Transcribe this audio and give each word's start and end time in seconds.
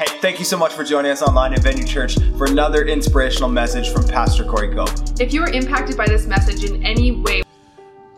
Hey, 0.00 0.18
thank 0.22 0.38
you 0.38 0.46
so 0.46 0.56
much 0.56 0.72
for 0.72 0.82
joining 0.82 1.10
us 1.10 1.20
online 1.20 1.52
at 1.52 1.58
Venue 1.58 1.84
Church 1.84 2.16
for 2.38 2.46
another 2.46 2.86
inspirational 2.86 3.50
message 3.50 3.92
from 3.92 4.08
Pastor 4.08 4.46
Corey 4.46 4.74
Cope. 4.74 4.88
If 5.20 5.30
you 5.30 5.42
were 5.42 5.50
impacted 5.50 5.94
by 5.94 6.06
this 6.06 6.26
message 6.26 6.64
in 6.64 6.82
any 6.82 7.12
way, 7.12 7.42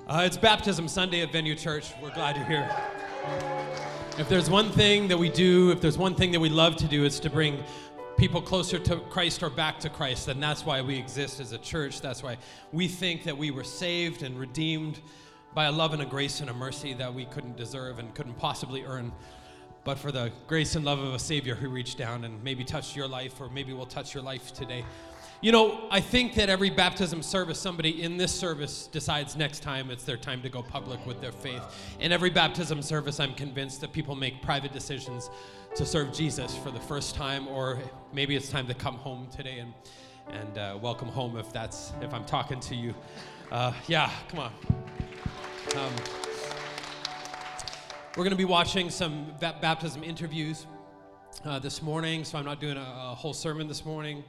Uh, 0.07 0.23
it's 0.25 0.37
Baptism 0.37 0.87
Sunday 0.87 1.23
at 1.23 1.33
Venue 1.33 1.57
Church. 1.57 1.93
We're 2.01 2.15
glad 2.15 2.37
you're 2.37 2.45
here. 2.45 2.71
If 4.17 4.29
there's 4.29 4.49
one 4.49 4.71
thing 4.71 5.09
that 5.09 5.19
we 5.19 5.29
do, 5.29 5.73
if 5.73 5.81
there's 5.81 5.99
one 5.99 6.15
thing 6.15 6.31
that 6.31 6.39
we 6.39 6.51
love 6.51 6.77
to 6.77 6.87
do, 6.87 7.05
it's 7.05 7.19
to 7.19 7.29
bring 7.29 7.65
people 8.17 8.41
closer 8.41 8.79
to 8.79 9.01
Christ 9.11 9.43
or 9.43 9.51
back 9.51 9.81
to 9.81 9.89
Christ. 9.89 10.29
And 10.29 10.41
that's 10.41 10.65
why 10.65 10.83
we 10.83 10.97
exist 10.97 11.41
as 11.41 11.51
a 11.51 11.59
church. 11.59 12.01
That's 12.01 12.23
why 12.23 12.37
we 12.71 12.87
think 12.87 13.25
that 13.25 13.37
we 13.37 13.51
were 13.51 13.65
saved 13.65 14.23
and 14.23 14.39
redeemed 14.39 15.01
by 15.53 15.65
a 15.65 15.73
love 15.73 15.95
and 15.95 16.03
a 16.03 16.07
grace 16.07 16.39
and 16.41 16.49
a 16.49 16.55
mercy 16.55 16.95
that 16.95 17.13
we 17.13 17.25
couldn't 17.25 17.57
deserve 17.57 17.99
and 17.99 18.15
couldn't 18.15 18.39
possibly 18.39 18.85
earn. 18.85 19.11
But 19.85 19.99
for 19.99 20.13
the 20.13 20.31
grace 20.47 20.77
and 20.77 20.85
love 20.85 21.01
of 21.01 21.15
a 21.15 21.19
Savior 21.19 21.55
who 21.55 21.69
reached 21.69 21.99
down 21.99 22.25
and 22.25 22.43
maybe 22.45 22.65
touched 22.65 22.95
your 22.97 23.09
life, 23.09 23.41
or 23.41 23.49
maybe 23.49 23.73
will 23.73 23.87
touch 23.87 24.15
your 24.15 24.23
life 24.23 24.53
today. 24.53 24.85
You 25.41 25.51
know, 25.51 25.89
I 25.91 26.01
think 26.01 26.35
that 26.37 26.49
every 26.49 26.71
baptism 26.71 27.21
service, 27.21 27.59
somebody 27.59 28.05
in 28.05 28.17
this 28.17 28.33
service 28.33 28.87
decides 28.87 29.37
next 29.37 29.61
time 29.61 29.91
it's 29.91 30.05
their 30.05 30.17
time 30.17 30.41
to 30.43 30.49
go 30.49 30.63
public 30.63 31.05
with 31.05 31.21
their 31.21 31.33
faith. 31.33 31.63
In 31.99 32.13
every 32.13 32.31
baptism 32.31 32.81
service, 32.81 33.19
I'm 33.19 33.35
convinced 33.35 33.81
that 33.81 33.93
people 33.93 34.15
make 34.15 34.41
private 34.41 34.73
decisions 34.73 35.31
to 35.75 35.85
serve 35.85 36.13
Jesus 36.13 36.57
for 36.57 36.71
the 36.71 36.79
first 36.79 37.17
time, 37.17 37.49
or 37.49 37.81
maybe 38.13 38.37
it's 38.37 38.51
time 38.51 38.69
to 38.69 38.75
come 38.75 38.95
home 38.97 39.27
today 39.35 39.59
and 39.59 39.75
and 40.31 40.59
uh, 40.59 40.79
welcome 40.81 41.09
home 41.09 41.37
if 41.37 41.53
that's 41.53 41.93
if 42.01 42.15
I'm 42.15 42.25
talking 42.25 42.61
to 42.61 42.77
you. 42.77 42.95
Uh, 43.51 43.73
yeah, 43.89 44.11
come 44.29 44.41
on. 44.41 44.53
Um, 45.77 46.22
we're 48.17 48.25
going 48.25 48.31
to 48.31 48.37
be 48.37 48.45
watching 48.45 48.91
some 48.91 49.33
ba- 49.41 49.57
baptism 49.63 50.05
interviews 50.05 50.67
uh, 51.47 51.59
this 51.59 51.81
morning, 51.81 52.25
so 52.25 52.37
I'm 52.37 52.45
not 52.45 52.61
doing 52.61 52.77
a, 52.77 52.81
a 52.81 53.15
whole 53.15 53.33
sermon 53.33 53.67
this 53.67 53.87
morning. 53.87 54.23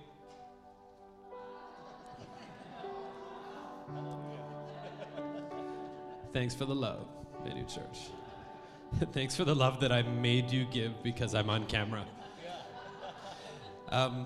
Thanks 6.32 6.56
for 6.56 6.64
the 6.64 6.74
love, 6.74 7.06
Venue 7.44 7.66
Church. 7.66 8.10
Thanks 9.12 9.36
for 9.36 9.44
the 9.44 9.54
love 9.54 9.82
that 9.82 9.92
I 9.92 10.02
made 10.04 10.50
you 10.50 10.66
give 10.72 11.04
because 11.04 11.36
I'm 11.36 11.50
on 11.50 11.66
camera. 11.66 12.06
Um, 13.90 14.26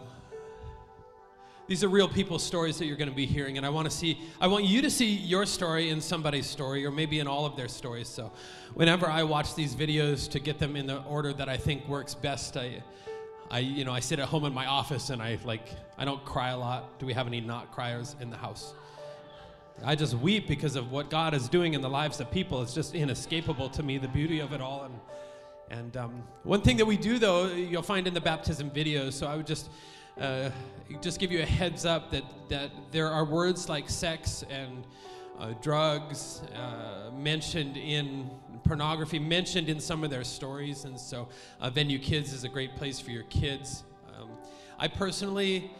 these 1.67 1.83
are 1.83 1.89
real 1.89 2.07
people's 2.07 2.43
stories 2.43 2.77
that 2.79 2.85
you're 2.85 2.95
going 2.95 3.09
to 3.09 3.15
be 3.15 3.25
hearing, 3.25 3.57
and 3.57 3.65
I 3.65 3.69
want 3.69 3.89
to 3.89 3.95
see. 3.95 4.19
I 4.39 4.47
want 4.47 4.65
you 4.65 4.81
to 4.81 4.89
see 4.89 5.09
your 5.09 5.45
story 5.45 5.89
in 5.89 5.99
somebody's 5.99 6.47
story, 6.47 6.85
or 6.85 6.91
maybe 6.91 7.19
in 7.19 7.27
all 7.27 7.45
of 7.45 7.57
their 7.57 7.67
stories. 7.67 8.07
So, 8.07 8.31
whenever 8.73 9.07
I 9.07 9.23
watch 9.23 9.53
these 9.53 9.75
videos 9.75 10.29
to 10.31 10.39
get 10.39 10.59
them 10.59 10.77
in 10.77 10.87
the 10.87 11.03
order 11.03 11.33
that 11.33 11.49
I 11.49 11.57
think 11.57 11.87
works 11.87 12.15
best, 12.15 12.55
I, 12.55 12.81
I, 13.51 13.59
you 13.59 13.83
know, 13.83 13.91
I 13.91 13.99
sit 13.99 14.19
at 14.19 14.29
home 14.29 14.45
in 14.45 14.53
my 14.53 14.65
office 14.65 15.09
and 15.09 15.21
I 15.21 15.37
like. 15.43 15.67
I 15.97 16.05
don't 16.05 16.23
cry 16.23 16.49
a 16.49 16.57
lot. 16.57 16.99
Do 16.99 17.05
we 17.05 17.13
have 17.13 17.27
any 17.27 17.41
not 17.41 17.71
criers 17.71 18.15
in 18.21 18.29
the 18.29 18.37
house? 18.37 18.73
I 19.83 19.95
just 19.95 20.15
weep 20.15 20.47
because 20.47 20.75
of 20.75 20.91
what 20.91 21.09
God 21.09 21.33
is 21.33 21.47
doing 21.49 21.73
in 21.73 21.81
the 21.81 21.89
lives 21.89 22.19
of 22.19 22.31
people. 22.31 22.61
It's 22.61 22.73
just 22.73 22.95
inescapable 22.95 23.69
to 23.69 23.83
me, 23.83 23.97
the 23.97 24.07
beauty 24.07 24.39
of 24.39 24.53
it 24.53 24.61
all. 24.61 24.83
And, 24.85 25.79
and 25.79 25.97
um, 25.97 26.23
one 26.43 26.61
thing 26.61 26.77
that 26.77 26.85
we 26.85 26.97
do, 26.97 27.19
though, 27.19 27.47
you'll 27.47 27.83
find 27.83 28.07
in 28.07 28.13
the 28.13 28.21
baptism 28.21 28.71
videos, 28.71 29.13
so 29.13 29.27
I 29.27 29.35
would 29.35 29.45
just, 29.45 29.69
uh, 30.19 30.49
just 31.01 31.19
give 31.19 31.31
you 31.31 31.41
a 31.41 31.45
heads 31.45 31.85
up 31.85 32.11
that, 32.11 32.23
that 32.49 32.71
there 32.91 33.07
are 33.07 33.25
words 33.25 33.69
like 33.69 33.89
sex 33.89 34.43
and 34.49 34.85
uh, 35.39 35.53
drugs 35.61 36.41
uh, 36.55 37.11
mentioned 37.15 37.77
in 37.77 38.29
pornography, 38.63 39.19
mentioned 39.19 39.69
in 39.69 39.79
some 39.79 40.03
of 40.03 40.09
their 40.09 40.23
stories. 40.23 40.85
And 40.85 40.99
so 40.99 41.27
uh, 41.59 41.69
Venue 41.69 41.99
Kids 41.99 42.33
is 42.33 42.43
a 42.43 42.49
great 42.49 42.75
place 42.75 42.99
for 42.99 43.11
your 43.11 43.23
kids. 43.23 43.83
Um, 44.17 44.29
I 44.79 44.87
personally 44.87 45.71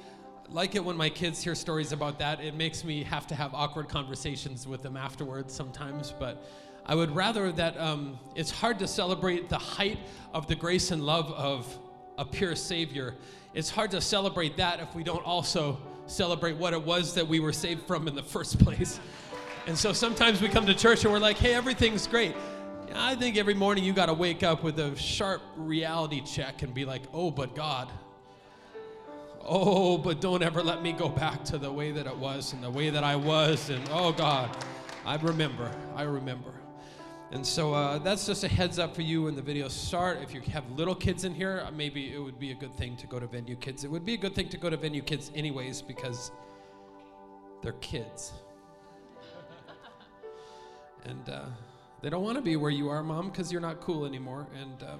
like 0.50 0.76
it 0.76 0.84
when 0.84 0.96
my 0.96 1.10
kids 1.10 1.44
hear 1.44 1.56
stories 1.56 1.92
about 1.92 2.20
that. 2.20 2.40
It 2.40 2.56
makes 2.56 2.84
me 2.84 3.04
have 3.04 3.28
to 3.28 3.36
have 3.36 3.54
awkward 3.54 3.90
conversations 3.90 4.68
with 4.68 4.82
them 4.84 4.96
afterwards 4.96 5.54
sometimes, 5.54 6.14
but 6.18 6.46
I 6.86 6.96
would 6.96 7.14
rather 7.14 7.52
that 7.52 7.78
um, 7.80 8.18
it's 8.36 8.52
hard 8.52 8.80
to 8.80 8.88
celebrate 8.88 9.50
the 9.50 9.58
height 9.58 10.00
of 10.34 10.48
the 10.48 10.56
grace 10.56 10.92
and 10.92 11.04
love 11.04 11.32
of 11.32 11.78
a 12.18 12.26
pure 12.26 12.56
Savior. 12.56 13.16
It's 13.54 13.70
hard 13.70 13.92
to 13.92 14.02
celebrate 14.02 14.58
that 14.58 14.80
if 14.80 14.94
we 14.96 15.04
don't 15.04 15.26
also 15.26 15.80
celebrate 16.06 16.56
what 16.58 16.74
it 16.74 16.82
was 16.82 17.14
that 17.16 17.28
we 17.28 17.40
were 17.40 17.54
saved 17.54 17.86
from 17.86 18.08
in 18.08 18.16
the 18.16 18.24
first 18.24 18.60
place. 18.60 19.00
And 19.68 19.78
so 19.78 19.94
sometimes 19.94 20.42
we 20.42 20.48
come 20.48 20.66
to 20.66 20.74
church 20.74 21.04
and 21.04 21.12
we're 21.12 21.20
like, 21.20 21.38
hey, 21.38 21.54
everything's 21.54 22.08
great. 22.08 22.36
I 22.96 23.16
think 23.16 23.38
every 23.38 23.54
morning 23.54 23.84
you 23.84 23.94
got 23.94 24.06
to 24.06 24.14
wake 24.14 24.44
up 24.44 24.64
with 24.64 24.80
a 24.80 24.96
sharp 24.96 25.42
reality 25.58 26.22
check 26.22 26.64
and 26.64 26.74
be 26.74 26.86
like, 26.86 27.02
oh, 27.14 27.32
but 27.32 27.54
God, 27.54 27.90
oh, 29.44 29.98
but 29.98 30.22
don't 30.22 30.42
ever 30.42 30.64
let 30.64 30.82
me 30.82 30.94
go 30.94 31.10
back 31.10 31.44
to 31.46 31.58
the 31.58 31.72
way 31.72 31.92
that 31.92 32.08
it 32.08 32.16
was 32.16 32.54
and 32.54 32.64
the 32.64 32.72
way 32.72 32.90
that 32.90 33.04
I 33.04 33.16
was. 33.16 33.70
And 33.70 33.84
oh, 33.92 34.14
God, 34.14 34.56
I 35.06 35.16
remember. 35.18 35.70
I 35.96 36.04
remember. 36.04 36.57
And 37.32 37.46
so 37.46 37.74
uh, 37.74 37.98
that's 37.98 38.26
just 38.26 38.44
a 38.46 38.48
heads 38.48 38.80
up 38.80 38.96
for 38.96 39.02
you 39.02 39.24
when 39.24 39.36
the 39.36 39.42
videos 39.42 39.72
start. 39.72 40.20
If 40.22 40.34
you 40.34 40.42
have 40.54 40.70
little 40.72 40.96
kids 40.96 41.26
in 41.26 41.34
here, 41.34 41.64
uh, 41.68 41.72
maybe 41.72 42.14
it 42.14 42.20
would 42.20 42.40
be 42.40 42.52
a 42.52 42.56
good 42.56 42.74
thing 42.76 42.96
to 42.98 43.08
go 43.08 43.20
to 43.20 43.28
Venue 43.28 43.58
Kids. 43.58 43.84
It 43.84 43.92
would 43.92 44.06
be 44.06 44.14
a 44.14 44.18
good 44.18 44.34
thing 44.34 44.48
to 44.50 44.58
go 44.58 44.70
to 44.70 44.78
Venue 44.78 45.02
Kids, 45.02 45.30
anyways, 45.36 45.82
because 45.82 46.32
they're 47.62 47.74
kids. 47.74 48.32
and 51.06 51.30
uh, 51.30 51.46
they 52.02 52.10
don't 52.10 52.24
want 52.24 52.38
to 52.38 52.42
be 52.42 52.56
where 52.56 52.72
you 52.72 52.88
are, 52.88 53.04
Mom, 53.04 53.30
because 53.30 53.52
you're 53.52 53.62
not 53.62 53.82
cool 53.82 54.06
anymore. 54.06 54.48
And 54.62 54.84
um, 54.84 55.00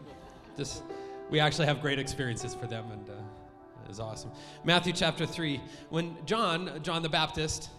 this, 0.58 0.82
we 1.30 1.40
actually 1.40 1.68
have 1.68 1.82
great 1.82 1.98
experiences 1.98 2.54
for 2.54 2.68
them. 2.68 2.92
And 2.92 3.10
uh, 3.10 4.04
awesome. 4.04 4.32
Matthew 4.66 4.92
chapter 4.92 5.26
3. 5.26 5.62
When 5.90 6.18
John, 6.26 6.82
John 6.84 7.02
the 7.04 7.10
Baptist, 7.10 7.70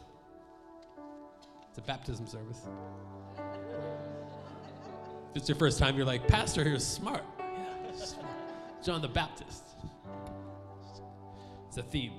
it's 1.68 1.78
a 1.78 1.82
baptism 1.82 2.26
service. 2.26 2.62
If 5.30 5.36
it's 5.36 5.48
your 5.48 5.56
first 5.56 5.78
time, 5.78 5.96
you're 5.96 6.06
like, 6.06 6.26
Pastor 6.26 6.64
here's 6.64 6.86
smart. 6.86 7.24
Yeah, 7.38 8.04
smart. 8.04 8.26
John 8.82 9.02
the 9.02 9.08
Baptist. 9.08 9.64
It's 11.68 11.76
a 11.76 11.82
theme. 11.82 12.12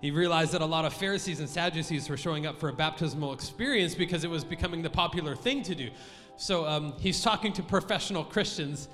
He 0.00 0.10
realized 0.10 0.52
that 0.52 0.62
a 0.62 0.66
lot 0.66 0.86
of 0.86 0.94
Pharisees 0.94 1.40
and 1.40 1.48
Sadducees 1.48 2.08
were 2.08 2.16
showing 2.16 2.46
up 2.46 2.58
for 2.58 2.70
a 2.70 2.72
baptismal 2.72 3.34
experience 3.34 3.94
because 3.94 4.24
it 4.24 4.30
was 4.30 4.44
becoming 4.44 4.80
the 4.80 4.88
popular 4.88 5.36
thing 5.36 5.62
to 5.64 5.74
do. 5.74 5.90
So 6.36 6.66
um, 6.66 6.94
he's 6.98 7.20
talking 7.20 7.52
to 7.52 7.62
professional 7.62 8.24
Christians 8.24 8.88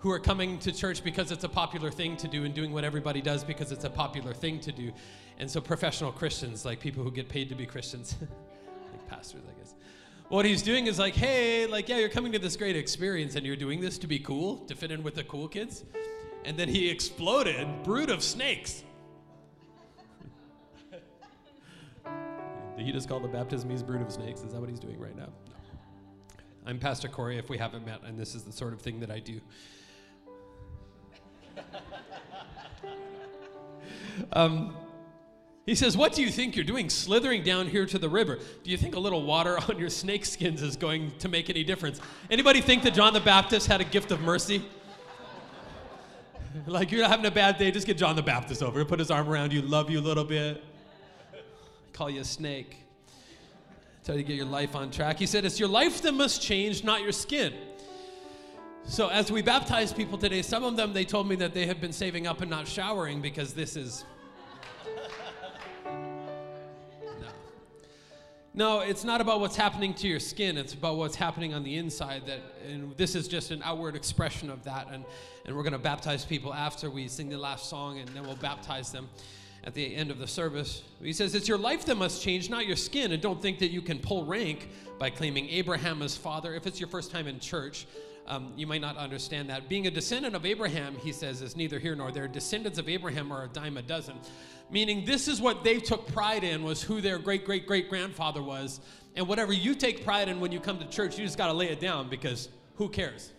who 0.00 0.10
are 0.10 0.18
coming 0.18 0.58
to 0.60 0.72
church 0.72 1.04
because 1.04 1.30
it's 1.30 1.44
a 1.44 1.48
popular 1.48 1.90
thing 1.90 2.16
to 2.16 2.26
do 2.26 2.44
and 2.44 2.54
doing 2.54 2.72
what 2.72 2.84
everybody 2.84 3.20
does 3.20 3.44
because 3.44 3.70
it's 3.70 3.84
a 3.84 3.90
popular 3.90 4.34
thing 4.34 4.58
to 4.60 4.72
do. 4.72 4.90
And 5.38 5.48
so 5.48 5.60
professional 5.60 6.10
Christians, 6.10 6.64
like 6.64 6.80
people 6.80 7.04
who 7.04 7.12
get 7.12 7.28
paid 7.28 7.48
to 7.50 7.54
be 7.54 7.66
Christians, 7.66 8.16
like 8.20 9.08
pastors, 9.08 9.42
I 9.48 9.58
guess. 9.60 9.74
What 10.28 10.44
he's 10.44 10.62
doing 10.62 10.86
is 10.88 10.98
like, 10.98 11.14
hey, 11.14 11.66
like, 11.66 11.88
yeah, 11.88 11.96
you're 11.96 12.10
coming 12.10 12.32
to 12.32 12.38
this 12.38 12.54
great 12.54 12.76
experience 12.76 13.34
and 13.34 13.46
you're 13.46 13.56
doing 13.56 13.80
this 13.80 13.96
to 13.98 14.06
be 14.06 14.18
cool, 14.18 14.58
to 14.66 14.74
fit 14.74 14.90
in 14.90 15.02
with 15.02 15.14
the 15.14 15.24
cool 15.24 15.48
kids. 15.48 15.84
And 16.44 16.54
then 16.58 16.68
he 16.68 16.90
exploded, 16.90 17.66
brood 17.82 18.10
of 18.10 18.22
snakes. 18.22 18.84
He 22.76 22.92
just 22.92 23.08
call 23.08 23.20
the 23.20 23.28
baptism 23.28 23.70
he's 23.70 23.82
brood 23.82 24.02
of 24.02 24.12
snakes? 24.12 24.42
Is 24.42 24.52
that 24.52 24.60
what 24.60 24.68
he's 24.68 24.78
doing 24.78 25.00
right 25.00 25.16
now? 25.16 25.28
No. 25.46 25.54
I'm 26.66 26.78
Pastor 26.78 27.08
Corey, 27.08 27.38
if 27.38 27.48
we 27.48 27.58
haven't 27.58 27.84
met, 27.84 28.02
and 28.04 28.18
this 28.18 28.34
is 28.34 28.44
the 28.44 28.52
sort 28.52 28.72
of 28.72 28.82
thing 28.82 29.00
that 29.00 29.10
I 29.10 29.20
do. 29.20 29.40
Um, 34.32 34.74
he 35.68 35.74
says, 35.74 35.98
What 35.98 36.14
do 36.14 36.22
you 36.22 36.30
think 36.30 36.56
you're 36.56 36.64
doing 36.64 36.88
slithering 36.88 37.42
down 37.42 37.66
here 37.66 37.84
to 37.84 37.98
the 37.98 38.08
river? 38.08 38.38
Do 38.64 38.70
you 38.70 38.78
think 38.78 38.96
a 38.96 38.98
little 38.98 39.22
water 39.22 39.58
on 39.68 39.78
your 39.78 39.90
snake 39.90 40.24
skins 40.24 40.62
is 40.62 40.76
going 40.76 41.10
to 41.18 41.28
make 41.28 41.50
any 41.50 41.62
difference? 41.62 42.00
Anybody 42.30 42.62
think 42.62 42.82
that 42.84 42.94
John 42.94 43.12
the 43.12 43.20
Baptist 43.20 43.66
had 43.66 43.82
a 43.82 43.84
gift 43.84 44.10
of 44.10 44.22
mercy? 44.22 44.64
like, 46.66 46.90
you're 46.90 47.06
having 47.06 47.26
a 47.26 47.30
bad 47.30 47.58
day, 47.58 47.70
just 47.70 47.86
get 47.86 47.98
John 47.98 48.16
the 48.16 48.22
Baptist 48.22 48.62
over, 48.62 48.78
He'll 48.78 48.88
put 48.88 48.98
his 48.98 49.10
arm 49.10 49.28
around 49.28 49.52
you, 49.52 49.60
love 49.60 49.90
you 49.90 49.98
a 49.98 50.00
little 50.00 50.24
bit, 50.24 50.64
call 51.92 52.08
you 52.08 52.22
a 52.22 52.24
snake, 52.24 52.78
tell 54.04 54.16
you 54.16 54.22
to 54.22 54.26
get 54.26 54.36
your 54.36 54.46
life 54.46 54.74
on 54.74 54.90
track. 54.90 55.18
He 55.18 55.26
said, 55.26 55.44
It's 55.44 55.60
your 55.60 55.68
life 55.68 56.00
that 56.00 56.12
must 56.12 56.40
change, 56.40 56.82
not 56.82 57.02
your 57.02 57.12
skin. 57.12 57.52
So 58.84 59.08
as 59.08 59.30
we 59.30 59.42
baptize 59.42 59.92
people 59.92 60.16
today, 60.16 60.40
some 60.40 60.64
of 60.64 60.78
them 60.78 60.94
they 60.94 61.04
told 61.04 61.28
me 61.28 61.36
that 61.36 61.52
they 61.52 61.66
have 61.66 61.78
been 61.78 61.92
saving 61.92 62.26
up 62.26 62.40
and 62.40 62.48
not 62.48 62.66
showering 62.66 63.20
because 63.20 63.52
this 63.52 63.76
is 63.76 64.06
No, 68.58 68.80
it's 68.80 69.04
not 69.04 69.20
about 69.20 69.38
what's 69.38 69.54
happening 69.54 69.94
to 69.94 70.08
your 70.08 70.18
skin, 70.18 70.58
it's 70.58 70.74
about 70.74 70.96
what's 70.96 71.14
happening 71.14 71.54
on 71.54 71.62
the 71.62 71.76
inside 71.76 72.26
that 72.26 72.40
and 72.68 72.92
this 72.96 73.14
is 73.14 73.28
just 73.28 73.52
an 73.52 73.62
outward 73.64 73.94
expression 73.94 74.50
of 74.50 74.64
that 74.64 74.88
and 74.90 75.04
and 75.44 75.54
we're 75.54 75.62
going 75.62 75.74
to 75.74 75.78
baptize 75.78 76.24
people 76.24 76.52
after 76.52 76.90
we 76.90 77.06
sing 77.06 77.28
the 77.28 77.38
last 77.38 77.68
song 77.68 78.00
and 78.00 78.08
then 78.08 78.24
we'll 78.24 78.34
baptize 78.34 78.90
them 78.90 79.08
at 79.62 79.74
the 79.74 79.94
end 79.94 80.10
of 80.10 80.18
the 80.18 80.26
service. 80.26 80.82
He 81.00 81.12
says, 81.12 81.36
It's 81.36 81.46
your 81.46 81.56
life 81.56 81.84
that 81.84 81.94
must 81.94 82.20
change, 82.20 82.50
not 82.50 82.66
your 82.66 82.74
skin. 82.74 83.12
And 83.12 83.22
don't 83.22 83.40
think 83.40 83.60
that 83.60 83.70
you 83.70 83.80
can 83.80 84.00
pull 84.00 84.24
rank 84.24 84.68
by 84.98 85.10
claiming 85.10 85.48
Abraham 85.50 86.02
as 86.02 86.16
father. 86.16 86.52
If 86.52 86.66
it's 86.66 86.80
your 86.80 86.88
first 86.88 87.12
time 87.12 87.28
in 87.28 87.38
church, 87.38 87.86
um, 88.28 88.52
you 88.56 88.66
might 88.66 88.80
not 88.80 88.96
understand 88.96 89.50
that. 89.50 89.68
Being 89.68 89.86
a 89.86 89.90
descendant 89.90 90.36
of 90.36 90.46
Abraham, 90.46 90.94
he 90.96 91.12
says, 91.12 91.42
is 91.42 91.56
neither 91.56 91.78
here 91.78 91.96
nor 91.96 92.12
there. 92.12 92.28
Descendants 92.28 92.78
of 92.78 92.88
Abraham 92.88 93.32
are 93.32 93.44
a 93.44 93.48
dime 93.48 93.76
a 93.76 93.82
dozen. 93.82 94.16
Meaning, 94.70 95.04
this 95.04 95.28
is 95.28 95.40
what 95.40 95.64
they 95.64 95.78
took 95.78 96.06
pride 96.12 96.44
in 96.44 96.62
was 96.62 96.82
who 96.82 97.00
their 97.00 97.18
great 97.18 97.44
great 97.44 97.66
great 97.66 97.88
grandfather 97.88 98.42
was. 98.42 98.80
And 99.16 99.26
whatever 99.26 99.52
you 99.52 99.74
take 99.74 100.04
pride 100.04 100.28
in 100.28 100.40
when 100.40 100.52
you 100.52 100.60
come 100.60 100.78
to 100.78 100.86
church, 100.86 101.18
you 101.18 101.24
just 101.24 101.38
got 101.38 101.46
to 101.46 101.52
lay 101.52 101.70
it 101.70 101.80
down 101.80 102.08
because 102.08 102.50
who 102.76 102.88
cares? 102.88 103.32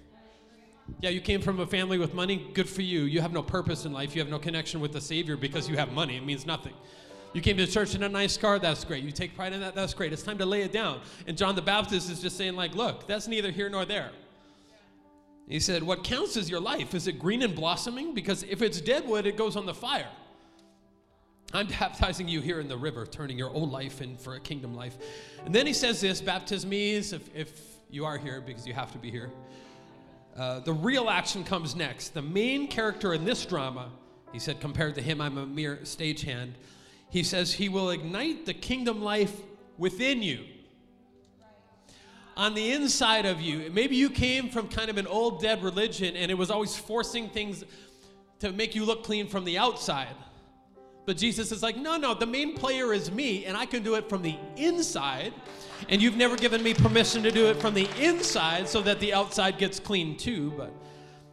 Yeah, 1.02 1.12
you 1.12 1.22
came 1.22 1.42
from 1.42 1.60
a 1.60 1.68
family 1.68 1.98
with 1.98 2.14
money, 2.14 2.50
good 2.54 2.68
for 2.68 2.82
you. 2.82 3.02
You 3.02 3.22
have 3.22 3.32
no 3.32 3.44
purpose 3.44 3.86
in 3.86 3.94
life, 3.94 4.16
you 4.16 4.22
have 4.22 4.30
no 4.30 4.40
connection 4.40 4.80
with 4.80 4.92
the 4.92 5.02
Savior 5.02 5.38
because 5.38 5.70
you 5.70 5.78
have 5.78 5.92
money. 5.94 6.18
It 6.18 6.26
means 6.26 6.46
nothing. 6.46 6.74
You 7.34 7.42
came 7.42 7.58
to 7.58 7.68
church 7.68 7.94
in 7.94 8.02
a 8.02 8.10
nice 8.10 8.38
car, 8.38 8.58
that's 8.58 8.84
great. 8.84 9.04
You 9.04 9.12
take 9.12 9.36
pride 9.36 9.54
in 9.54 9.60
that, 9.62 9.76
that's 9.76 9.94
great. 9.94 10.12
It's 10.12 10.24
time 10.24 10.40
to 10.40 10.48
lay 10.48 10.64
it 10.64 10.72
down. 10.72 11.02
And 11.28 11.38
John 11.38 11.56
the 11.56 11.62
Baptist 11.62 12.10
is 12.10 12.22
just 12.22 12.38
saying, 12.38 12.56
like, 12.56 12.74
look, 12.74 13.06
that's 13.06 13.28
neither 13.28 13.52
here 13.52 13.70
nor 13.70 13.86
there. 13.86 14.10
He 15.50 15.60
said, 15.60 15.84
What 15.84 16.04
counts 16.04 16.38
is 16.38 16.50
your 16.50 16.62
life. 16.62 16.94
Is 16.94 17.08
it 17.08 17.20
green 17.20 17.42
and 17.42 17.56
blossoming? 17.56 18.14
Because 18.14 18.44
if 18.44 18.62
it's 18.62 18.80
dead 18.80 19.06
wood, 19.08 19.26
it 19.26 19.36
goes 19.36 19.56
on 19.56 19.66
the 19.66 19.74
fire. 19.74 20.08
I'm 21.52 21.68
baptizing 21.80 22.28
you 22.28 22.40
here 22.40 22.60
in 22.60 22.68
the 22.68 22.78
river, 22.78 23.06
turning 23.06 23.38
your 23.38 23.50
old 23.50 23.72
life 23.72 24.02
in 24.02 24.16
for 24.16 24.36
a 24.36 24.40
kingdom 24.40 24.76
life. 24.76 24.98
And 25.44 25.54
then 25.54 25.66
he 25.66 25.74
says 25.74 26.00
this 26.00 26.22
baptismes, 26.22 27.12
if, 27.12 27.36
if 27.36 27.62
you 27.90 28.06
are 28.06 28.18
here, 28.18 28.42
because 28.42 28.68
you 28.68 28.74
have 28.74 28.92
to 28.92 29.00
be 29.00 29.10
here. 29.10 29.32
Uh, 30.38 30.60
the 30.60 30.72
real 30.72 31.10
action 31.10 31.44
comes 31.44 31.76
next. 31.76 32.14
The 32.14 32.22
main 32.22 32.68
character 32.68 33.16
in 33.16 33.26
this 33.26 33.44
drama, 33.44 33.90
he 34.32 34.38
said, 34.38 34.62
compared 34.62 34.94
to 34.96 35.02
him, 35.02 35.20
I'm 35.20 35.40
a 35.40 35.46
mere 35.48 35.78
stagehand. 35.78 36.52
He 37.10 37.24
says 37.24 37.54
he 37.54 37.70
will 37.70 37.90
ignite 37.90 38.46
the 38.46 38.54
kingdom 38.54 39.02
life 39.02 39.36
within 39.80 40.22
you. 40.22 40.46
On 42.40 42.54
the 42.54 42.72
inside 42.72 43.26
of 43.26 43.42
you. 43.42 43.70
Maybe 43.74 43.98
you 43.98 44.10
came 44.10 44.48
from 44.48 44.70
kind 44.70 44.90
of 44.90 44.98
an 44.98 45.08
old 45.08 45.42
dead 45.42 45.62
religion 45.62 46.16
and 46.16 46.32
it 46.32 46.36
was 46.36 46.50
always 46.50 46.74
forcing 46.74 47.28
things 47.28 47.66
to 48.40 48.54
make 48.54 48.74
you 48.76 48.86
look 48.86 49.04
clean 49.04 49.28
from 49.28 49.44
the 49.44 49.58
outside. 49.58 50.16
But 51.06 51.18
Jesus 51.18 51.52
is 51.52 51.62
like, 51.62 51.76
no, 51.76 51.98
no, 51.98 52.14
the 52.14 52.26
main 52.26 52.56
player 52.56 52.94
is 52.94 53.12
me, 53.12 53.44
and 53.44 53.58
I 53.58 53.66
can 53.66 53.84
do 53.84 53.96
it 53.96 54.08
from 54.08 54.22
the 54.22 54.38
inside. 54.56 55.34
And 55.90 56.02
you've 56.02 56.16
never 56.16 56.38
given 56.38 56.64
me 56.64 56.74
permission 56.74 57.24
to 57.24 57.32
do 57.32 57.48
it 57.48 57.58
from 57.58 57.74
the 57.74 57.90
inside 58.00 58.70
so 58.70 58.82
that 58.84 59.02
the 59.02 59.14
outside 59.14 59.58
gets 59.58 59.78
clean 59.78 60.16
too. 60.16 60.54
But 60.56 60.72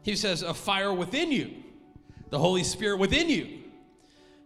he 0.03 0.17
says, 0.17 0.43
a 0.43 0.55
fire 0.55 0.93
within 0.93 1.31
you, 1.31 1.53
the 2.31 2.39
Holy 2.41 2.65
Spirit 2.65 2.99
within 2.99 3.29
you, 3.31 3.61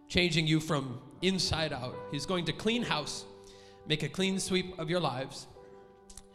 changing 0.09 0.45
you 0.45 0.59
from 0.59 0.99
inside 1.23 1.73
out. 1.73 1.95
He's 2.11 2.27
going 2.27 2.45
to 2.45 2.53
clean 2.53 2.83
house, 2.83 3.25
make 3.87 4.03
a 4.03 4.09
clean 4.09 4.39
sweep 4.39 4.77
of 4.77 4.91
your 4.91 4.99
lives. 4.99 5.47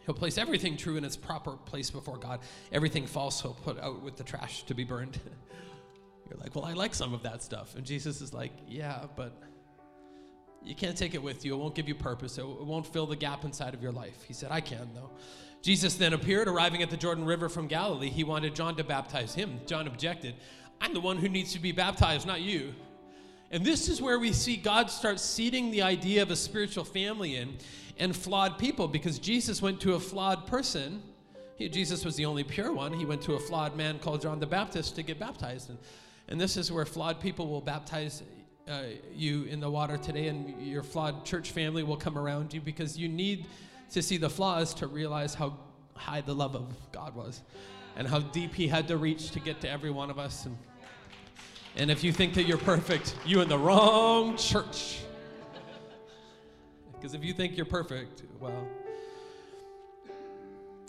He'll 0.07 0.15
place 0.15 0.37
everything 0.37 0.77
true 0.77 0.95
in 0.95 1.03
its 1.03 1.17
proper 1.17 1.51
place 1.51 1.91
before 1.91 2.17
God. 2.17 2.39
Everything 2.71 3.05
false 3.05 3.41
he'll 3.41 3.53
put 3.53 3.77
out 3.79 4.01
with 4.01 4.15
the 4.15 4.23
trash 4.23 4.63
to 4.63 4.73
be 4.73 4.85
burned. 4.85 5.19
You're 6.29 6.39
like, 6.39 6.55
well, 6.55 6.63
I 6.63 6.73
like 6.73 6.95
some 6.95 7.13
of 7.13 7.23
that 7.23 7.43
stuff. 7.43 7.75
And 7.75 7.85
Jesus 7.85 8.21
is 8.21 8.33
like, 8.33 8.53
yeah, 8.65 9.03
but 9.17 9.33
you 10.63 10.75
can't 10.75 10.97
take 10.97 11.13
it 11.13 11.21
with 11.21 11.43
you. 11.43 11.53
It 11.53 11.57
won't 11.57 11.75
give 11.75 11.89
you 11.89 11.95
purpose. 11.95 12.37
It 12.37 12.45
won't 12.45 12.87
fill 12.87 13.05
the 13.05 13.17
gap 13.17 13.43
inside 13.43 13.73
of 13.73 13.83
your 13.83 13.91
life. 13.91 14.23
He 14.25 14.33
said, 14.33 14.49
I 14.49 14.61
can, 14.61 14.89
though. 14.95 15.11
Jesus 15.61 15.95
then 15.95 16.13
appeared, 16.13 16.47
arriving 16.47 16.81
at 16.81 16.89
the 16.89 16.97
Jordan 16.97 17.25
River 17.25 17.49
from 17.49 17.67
Galilee. 17.67 18.09
He 18.09 18.23
wanted 18.23 18.55
John 18.55 18.77
to 18.77 18.85
baptize 18.85 19.35
him. 19.35 19.59
John 19.65 19.87
objected, 19.87 20.35
I'm 20.79 20.93
the 20.93 21.01
one 21.01 21.17
who 21.17 21.27
needs 21.27 21.51
to 21.51 21.59
be 21.59 21.73
baptized, 21.73 22.25
not 22.25 22.39
you. 22.39 22.73
And 23.51 23.65
this 23.65 23.87
is 23.87 24.01
where 24.01 24.19
we 24.19 24.33
see 24.33 24.57
God 24.57 24.89
start 24.89 25.19
seeding 25.19 25.71
the 25.71 25.81
idea 25.81 26.21
of 26.21 26.31
a 26.31 26.35
spiritual 26.35 26.83
family 26.83 27.37
in 27.37 27.57
and 27.97 28.15
flawed 28.15 28.57
people 28.57 28.87
because 28.87 29.19
Jesus 29.19 29.61
went 29.61 29.79
to 29.81 29.93
a 29.93 29.99
flawed 29.99 30.45
person. 30.47 31.01
He, 31.55 31.69
Jesus 31.69 32.03
was 32.03 32.15
the 32.15 32.25
only 32.25 32.43
pure 32.43 32.73
one. 32.73 32.93
He 32.93 33.05
went 33.05 33.21
to 33.23 33.33
a 33.33 33.39
flawed 33.39 33.75
man 33.75 33.99
called 33.99 34.21
John 34.21 34.39
the 34.39 34.45
Baptist 34.45 34.95
to 34.95 35.03
get 35.03 35.19
baptized. 35.19 35.69
And 35.69 35.79
and 36.27 36.39
this 36.39 36.57
is 36.57 36.71
where 36.71 36.85
flawed 36.85 37.21
people 37.21 37.47
will 37.47 37.61
baptize 37.61 38.21
uh, 38.67 38.83
you 39.15 39.43
in 39.45 39.61
the 39.61 39.69
water 39.69 39.97
today, 39.97 40.27
and 40.27 40.61
your 40.61 40.83
flawed 40.83 41.23
church 41.23 41.51
family 41.51 41.83
will 41.83 41.95
come 41.95 42.17
around 42.17 42.53
you 42.53 42.59
because 42.59 42.97
you 42.97 43.07
need 43.07 43.45
to 43.91 44.01
see 44.01 44.17
the 44.17 44.29
flaws 44.29 44.73
to 44.73 44.87
realize 44.87 45.33
how 45.33 45.57
high 45.93 46.19
the 46.19 46.35
love 46.35 46.55
of 46.55 46.75
God 46.91 47.15
was 47.15 47.43
and 47.95 48.07
how 48.07 48.19
deep 48.19 48.53
He 48.53 48.67
had 48.67 48.89
to 48.89 48.97
reach 48.97 49.31
to 49.31 49.39
get 49.39 49.61
to 49.61 49.69
every 49.69 49.89
one 49.89 50.09
of 50.09 50.19
us. 50.19 50.45
And, 50.45 50.57
and 51.77 51.91
if 51.91 52.03
you 52.03 52.11
think 52.11 52.33
that 52.33 52.43
you're 52.43 52.57
perfect, 52.57 53.15
you're 53.25 53.43
in 53.43 53.49
the 53.49 53.57
wrong 53.57 54.35
church. 54.35 54.99
Because 56.93 57.13
if 57.13 57.23
you 57.23 57.33
think 57.33 57.55
you're 57.55 57.67
perfect, 57.67 58.23
well, 58.39 58.67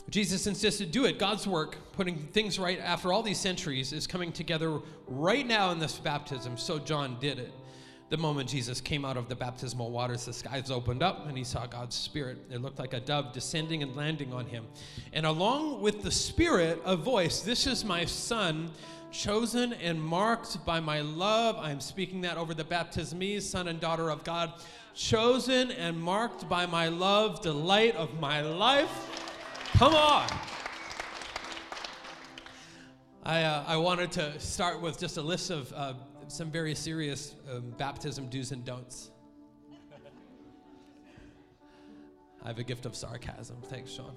Jesus 0.08 0.46
insisted, 0.46 0.90
do 0.90 1.04
it. 1.04 1.18
God's 1.18 1.46
work, 1.46 1.76
putting 1.92 2.16
things 2.16 2.58
right 2.58 2.80
after 2.80 3.12
all 3.12 3.22
these 3.22 3.38
centuries, 3.38 3.92
is 3.92 4.06
coming 4.06 4.32
together 4.32 4.80
right 5.06 5.46
now 5.46 5.70
in 5.70 5.78
this 5.78 5.98
baptism. 5.98 6.56
So 6.56 6.78
John 6.78 7.18
did 7.20 7.38
it. 7.38 7.52
The 8.10 8.16
moment 8.16 8.48
Jesus 8.48 8.80
came 8.80 9.04
out 9.04 9.18
of 9.18 9.28
the 9.28 9.36
baptismal 9.36 9.90
waters, 9.90 10.24
the 10.24 10.32
skies 10.32 10.70
opened 10.70 11.02
up 11.02 11.28
and 11.28 11.36
he 11.36 11.44
saw 11.44 11.66
God's 11.66 11.94
Spirit. 11.94 12.38
It 12.50 12.62
looked 12.62 12.78
like 12.78 12.94
a 12.94 13.00
dove 13.00 13.34
descending 13.34 13.82
and 13.82 13.94
landing 13.94 14.32
on 14.32 14.46
him. 14.46 14.64
And 15.12 15.26
along 15.26 15.82
with 15.82 16.00
the 16.00 16.10
Spirit, 16.10 16.80
a 16.86 16.96
voice 16.96 17.40
This 17.40 17.66
is 17.66 17.84
my 17.84 18.06
Son, 18.06 18.70
chosen 19.10 19.74
and 19.74 20.02
marked 20.02 20.64
by 20.64 20.80
my 20.80 21.02
love. 21.02 21.56
I'm 21.58 21.80
speaking 21.80 22.22
that 22.22 22.38
over 22.38 22.54
the 22.54 22.64
baptismees, 22.64 23.48
son 23.48 23.68
and 23.68 23.78
daughter 23.78 24.10
of 24.10 24.24
God. 24.24 24.54
Chosen 24.94 25.70
and 25.72 26.00
marked 26.00 26.48
by 26.48 26.64
my 26.64 26.88
love, 26.88 27.42
delight 27.42 27.94
of 27.94 28.18
my 28.18 28.40
life. 28.40 28.90
Come 29.74 29.94
on. 29.94 30.26
I, 33.22 33.42
uh, 33.42 33.64
I 33.66 33.76
wanted 33.76 34.10
to 34.12 34.40
start 34.40 34.80
with 34.80 34.98
just 34.98 35.18
a 35.18 35.22
list 35.22 35.50
of 35.50 35.70
uh, 35.74 35.92
some 36.28 36.50
very 36.50 36.74
serious 36.74 37.34
um, 37.50 37.74
baptism 37.78 38.28
do's 38.28 38.52
and 38.52 38.64
don'ts. 38.64 39.10
I 42.44 42.48
have 42.48 42.58
a 42.58 42.62
gift 42.62 42.86
of 42.86 42.94
sarcasm. 42.94 43.56
Thanks, 43.64 43.90
Sean. 43.90 44.14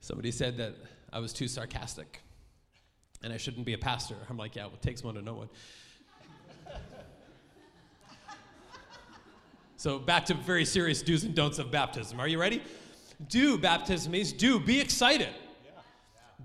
Somebody 0.00 0.30
said 0.30 0.56
that 0.58 0.74
I 1.12 1.18
was 1.18 1.32
too 1.32 1.48
sarcastic 1.48 2.20
and 3.22 3.32
I 3.32 3.36
shouldn't 3.36 3.66
be 3.66 3.74
a 3.74 3.78
pastor. 3.78 4.14
I'm 4.30 4.36
like, 4.36 4.54
yeah, 4.54 4.66
well, 4.66 4.74
it 4.74 4.82
takes 4.82 5.02
one 5.02 5.14
to 5.16 5.22
know 5.22 5.34
one. 5.34 5.48
So 9.76 9.98
back 9.98 10.26
to 10.26 10.34
very 10.34 10.64
serious 10.64 11.02
do's 11.02 11.24
and 11.24 11.34
don'ts 11.34 11.58
of 11.58 11.70
baptism. 11.70 12.18
Are 12.18 12.26
you 12.26 12.40
ready? 12.40 12.62
Do 13.28 13.58
baptism 13.58 14.12
means 14.12 14.32
do 14.32 14.58
be 14.58 14.80
excited. 14.80 15.28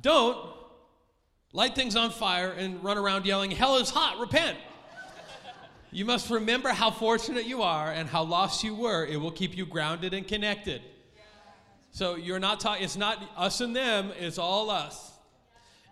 Don't 0.01 0.37
light 1.53 1.75
things 1.75 1.95
on 1.95 2.11
fire 2.11 2.51
and 2.51 2.83
run 2.83 2.97
around 2.97 3.25
yelling, 3.25 3.51
Hell 3.51 3.77
is 3.77 3.89
hot, 3.89 4.19
repent. 4.19 4.57
you 5.91 6.05
must 6.05 6.29
remember 6.29 6.69
how 6.69 6.91
fortunate 6.91 7.45
you 7.45 7.61
are 7.61 7.91
and 7.91 8.09
how 8.09 8.23
lost 8.23 8.63
you 8.63 8.75
were. 8.75 9.05
It 9.05 9.17
will 9.17 9.31
keep 9.31 9.55
you 9.55 9.65
grounded 9.65 10.13
and 10.13 10.27
connected. 10.27 10.81
So 11.91 12.15
you're 12.15 12.39
not 12.39 12.59
talking, 12.59 12.83
it's 12.83 12.97
not 12.97 13.23
us 13.37 13.61
and 13.61 13.75
them, 13.75 14.11
it's 14.19 14.39
all 14.39 14.71
us. 14.71 15.11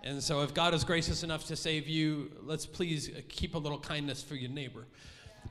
And 0.04 0.22
so 0.22 0.42
if 0.42 0.52
God 0.52 0.74
is 0.74 0.84
gracious 0.84 1.22
enough 1.22 1.46
to 1.46 1.56
save 1.56 1.88
you, 1.88 2.32
let's 2.42 2.66
please 2.66 3.12
keep 3.30 3.54
a 3.54 3.58
little 3.60 3.80
kindness 3.80 4.24
for 4.24 4.34
your 4.34 4.50
neighbor. 4.50 4.88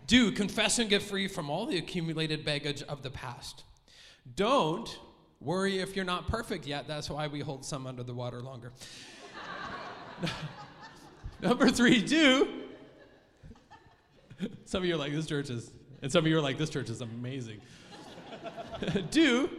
Do 0.09 0.33
confess 0.33 0.80
and 0.80 0.90
get 0.90 1.02
free 1.02 1.28
from 1.28 1.50
all 1.50 1.66
the 1.66 1.78
accumulated 1.78 2.45
baggage 2.45 2.83
of 2.83 3.02
the 3.02 3.11
past. 3.11 3.62
Don't 4.35 4.99
worry 5.40 5.78
if 5.78 5.97
you're 5.97 6.04
not 6.04 6.28
perfect 6.28 6.66
yet. 6.66 6.87
That's 6.87 7.11
why 7.11 7.26
we 7.26 7.40
hold 7.40 7.64
some 7.64 7.87
under 7.87 8.02
the 8.02 8.14
water 8.14 8.40
longer. 8.40 8.73
Number 11.40 11.68
three, 11.70 12.02
do. 12.02 12.49
Some 14.64 14.82
of 14.82 14.88
you 14.88 14.94
are 14.94 14.99
like, 14.99 15.12
this 15.12 15.26
church 15.26 15.50
is, 15.50 15.73
and 16.02 16.11
some 16.11 16.25
of 16.25 16.30
you 16.30 16.37
are 16.37 16.42
like, 16.42 16.59
this 16.59 16.70
church 16.70 16.90
is 16.90 17.00
amazing. 17.00 17.61
do 19.11 19.50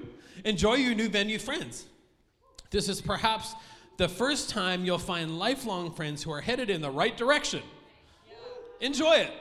enjoy 0.46 0.76
your 0.76 0.96
new 0.96 1.10
venue 1.10 1.40
friends. 1.40 1.86
This 2.70 2.90
is 2.90 3.02
perhaps 3.02 3.54
the 3.98 4.08
first 4.08 4.50
time 4.50 4.86
you'll 4.86 4.98
find 4.98 5.38
lifelong 5.38 5.92
friends 5.92 6.24
who 6.24 6.32
are 6.32 6.42
headed 6.42 6.70
in 6.70 6.82
the 6.82 6.90
right 6.90 7.16
direction. 7.16 7.62
Enjoy 8.80 9.14
it. 9.14 9.32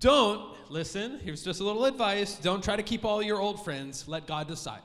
Don't, 0.00 0.56
listen, 0.70 1.20
here's 1.22 1.44
just 1.44 1.60
a 1.60 1.64
little 1.64 1.84
advice. 1.84 2.36
Don't 2.36 2.64
try 2.64 2.74
to 2.74 2.82
keep 2.82 3.04
all 3.04 3.22
your 3.22 3.38
old 3.38 3.62
friends. 3.62 4.08
Let 4.08 4.26
God 4.26 4.48
decide. 4.48 4.80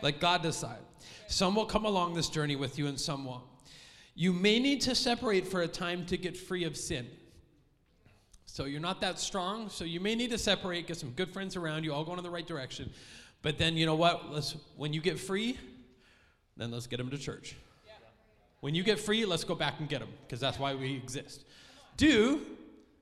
Let 0.00 0.20
God 0.20 0.42
decide. 0.42 0.78
Some 1.26 1.56
will 1.56 1.66
come 1.66 1.84
along 1.84 2.14
this 2.14 2.28
journey 2.28 2.54
with 2.54 2.78
you 2.78 2.86
and 2.86 2.98
some 2.98 3.24
won't. 3.24 3.42
You 4.14 4.32
may 4.32 4.60
need 4.60 4.80
to 4.82 4.94
separate 4.94 5.46
for 5.46 5.62
a 5.62 5.68
time 5.68 6.06
to 6.06 6.16
get 6.16 6.36
free 6.36 6.64
of 6.64 6.76
sin. 6.76 7.06
So 8.46 8.64
you're 8.64 8.80
not 8.80 9.00
that 9.00 9.18
strong, 9.18 9.68
so 9.68 9.84
you 9.84 10.00
may 10.00 10.14
need 10.14 10.30
to 10.30 10.38
separate, 10.38 10.86
get 10.86 10.96
some 10.96 11.10
good 11.10 11.32
friends 11.32 11.54
around 11.56 11.84
you, 11.84 11.92
all 11.92 12.04
going 12.04 12.18
in 12.18 12.24
the 12.24 12.30
right 12.30 12.46
direction. 12.46 12.90
But 13.42 13.58
then 13.58 13.76
you 13.76 13.86
know 13.86 13.94
what? 13.94 14.32
Let's 14.32 14.56
when 14.76 14.92
you 14.92 15.00
get 15.00 15.18
free, 15.18 15.58
then 16.56 16.70
let's 16.70 16.86
get 16.86 16.96
them 16.96 17.10
to 17.10 17.18
church. 17.18 17.56
When 18.60 18.74
you 18.74 18.82
get 18.82 18.98
free, 18.98 19.24
let's 19.24 19.44
go 19.44 19.54
back 19.54 19.78
and 19.78 19.88
get 19.88 20.00
them 20.00 20.08
because 20.26 20.40
that's 20.40 20.58
why 20.58 20.74
we 20.74 20.94
exist. 20.94 21.44
Do 21.96 22.40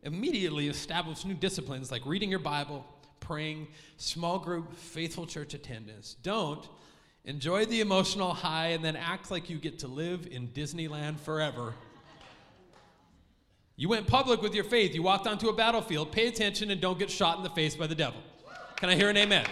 immediately 0.06 0.68
establish 0.68 1.24
new 1.24 1.34
disciplines 1.34 1.90
like 1.90 2.06
reading 2.06 2.30
your 2.30 2.38
Bible, 2.38 2.86
praying, 3.18 3.66
small 3.96 4.38
group, 4.38 4.74
faithful 4.74 5.26
church 5.26 5.52
attendance. 5.52 6.16
Don't 6.22 6.66
enjoy 7.24 7.66
the 7.66 7.80
emotional 7.80 8.32
high 8.32 8.68
and 8.68 8.84
then 8.84 8.94
act 8.94 9.32
like 9.32 9.50
you 9.50 9.58
get 9.58 9.80
to 9.80 9.88
live 9.88 10.28
in 10.30 10.46
Disneyland 10.48 11.18
forever. 11.18 11.74
You 13.74 13.88
went 13.88 14.06
public 14.06 14.40
with 14.40 14.54
your 14.54 14.64
faith. 14.64 14.94
You 14.94 15.02
walked 15.02 15.26
onto 15.26 15.48
a 15.48 15.52
battlefield. 15.52 16.12
Pay 16.12 16.28
attention 16.28 16.70
and 16.70 16.80
don't 16.80 16.98
get 16.98 17.10
shot 17.10 17.36
in 17.36 17.42
the 17.42 17.50
face 17.50 17.74
by 17.74 17.88
the 17.88 17.94
devil. 17.94 18.20
Can 18.76 18.88
I 18.88 18.94
hear 18.94 19.10
an 19.10 19.16
amen? 19.16 19.44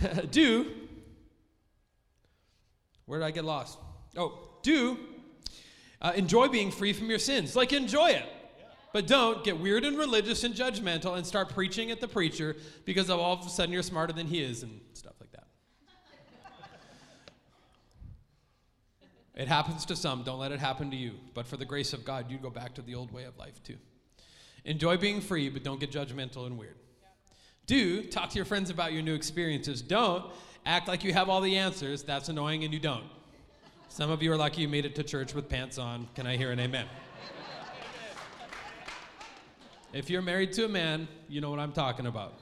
do, 0.30 0.66
where 3.04 3.20
did 3.20 3.26
I 3.26 3.30
get 3.30 3.44
lost? 3.44 3.78
Oh, 4.16 4.38
do 4.62 4.98
uh, 6.00 6.12
enjoy 6.14 6.48
being 6.48 6.70
free 6.70 6.92
from 6.92 7.08
your 7.10 7.18
sins. 7.18 7.54
Like, 7.54 7.72
enjoy 7.72 8.10
it. 8.10 8.24
But 8.92 9.06
don't 9.06 9.44
get 9.44 9.60
weird 9.60 9.84
and 9.84 9.96
religious 9.96 10.42
and 10.42 10.54
judgmental 10.54 11.16
and 11.16 11.24
start 11.24 11.50
preaching 11.50 11.90
at 11.90 12.00
the 12.00 12.08
preacher 12.08 12.56
because 12.84 13.08
all 13.08 13.34
of 13.34 13.46
a 13.46 13.48
sudden 13.48 13.72
you're 13.72 13.82
smarter 13.82 14.12
than 14.12 14.26
he 14.26 14.42
is 14.42 14.64
and 14.64 14.80
stuff 14.94 15.14
like 15.20 15.30
that. 15.32 15.46
it 19.36 19.46
happens 19.46 19.84
to 19.86 19.94
some. 19.94 20.24
Don't 20.24 20.40
let 20.40 20.50
it 20.50 20.58
happen 20.58 20.90
to 20.90 20.96
you. 20.96 21.12
But 21.34 21.46
for 21.46 21.56
the 21.56 21.64
grace 21.64 21.92
of 21.92 22.04
God, 22.04 22.30
you 22.30 22.38
go 22.38 22.50
back 22.50 22.74
to 22.74 22.82
the 22.82 22.96
old 22.96 23.12
way 23.12 23.24
of 23.24 23.38
life 23.38 23.62
too. 23.62 23.76
Enjoy 24.64 24.96
being 24.96 25.20
free, 25.20 25.48
but 25.48 25.62
don't 25.62 25.78
get 25.78 25.92
judgmental 25.92 26.46
and 26.46 26.58
weird. 26.58 26.76
Do 27.66 28.02
talk 28.02 28.30
to 28.30 28.36
your 28.36 28.44
friends 28.44 28.70
about 28.70 28.92
your 28.92 29.02
new 29.02 29.14
experiences. 29.14 29.82
Don't 29.82 30.24
act 30.66 30.88
like 30.88 31.04
you 31.04 31.12
have 31.12 31.28
all 31.28 31.40
the 31.40 31.56
answers. 31.56 32.02
That's 32.02 32.28
annoying 32.28 32.64
and 32.64 32.74
you 32.74 32.80
don't. 32.80 33.04
Some 33.92 34.08
of 34.12 34.22
you 34.22 34.32
are 34.32 34.36
lucky 34.36 34.60
you 34.62 34.68
made 34.68 34.84
it 34.84 34.94
to 34.94 35.02
church 35.02 35.34
with 35.34 35.48
pants 35.48 35.76
on. 35.76 36.06
Can 36.14 36.24
I 36.24 36.36
hear 36.36 36.52
an 36.52 36.60
amen? 36.60 36.86
If 39.92 40.08
you're 40.08 40.22
married 40.22 40.52
to 40.52 40.64
a 40.64 40.68
man, 40.68 41.08
you 41.28 41.40
know 41.40 41.50
what 41.50 41.58
I'm 41.58 41.72
talking 41.72 42.06
about. 42.06 42.34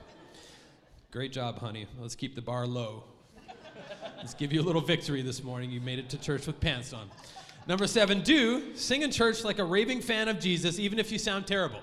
Great 1.10 1.32
job, 1.32 1.58
honey. 1.58 1.86
Let's 1.98 2.14
keep 2.14 2.34
the 2.34 2.42
bar 2.42 2.66
low. 2.66 3.04
Let's 4.18 4.34
give 4.34 4.52
you 4.52 4.60
a 4.60 4.62
little 4.62 4.82
victory 4.82 5.22
this 5.22 5.42
morning. 5.42 5.70
You 5.70 5.80
made 5.80 5.98
it 5.98 6.10
to 6.10 6.18
church 6.18 6.46
with 6.46 6.60
pants 6.60 6.92
on. 6.92 7.08
Number 7.66 7.86
seven, 7.86 8.20
do 8.20 8.76
sing 8.76 9.00
in 9.00 9.10
church 9.10 9.42
like 9.42 9.58
a 9.58 9.64
raving 9.64 10.02
fan 10.02 10.28
of 10.28 10.38
Jesus, 10.38 10.78
even 10.78 10.98
if 10.98 11.10
you 11.10 11.18
sound 11.18 11.46
terrible. 11.46 11.80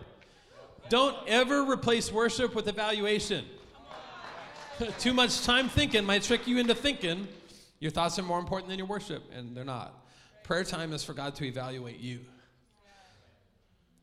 Don't 0.90 1.18
ever 1.28 1.64
replace 1.64 2.12
worship 2.12 2.54
with 2.54 2.68
evaluation. 2.68 3.44
Too 5.00 5.14
much 5.14 5.44
time 5.44 5.70
thinking 5.70 6.06
might 6.06 6.22
trick 6.22 6.46
you 6.46 6.60
into 6.60 6.76
thinking 6.76 7.28
your 7.86 7.92
thoughts 7.92 8.18
are 8.18 8.24
more 8.24 8.40
important 8.40 8.68
than 8.68 8.80
your 8.80 8.88
worship, 8.88 9.22
and 9.32 9.56
they're 9.56 9.64
not. 9.64 10.08
Prayer 10.44 10.64
time 10.64 10.92
is 10.92 11.04
for 11.04 11.14
God 11.14 11.36
to 11.36 11.46
evaluate 11.46 12.00
you. 12.00 12.22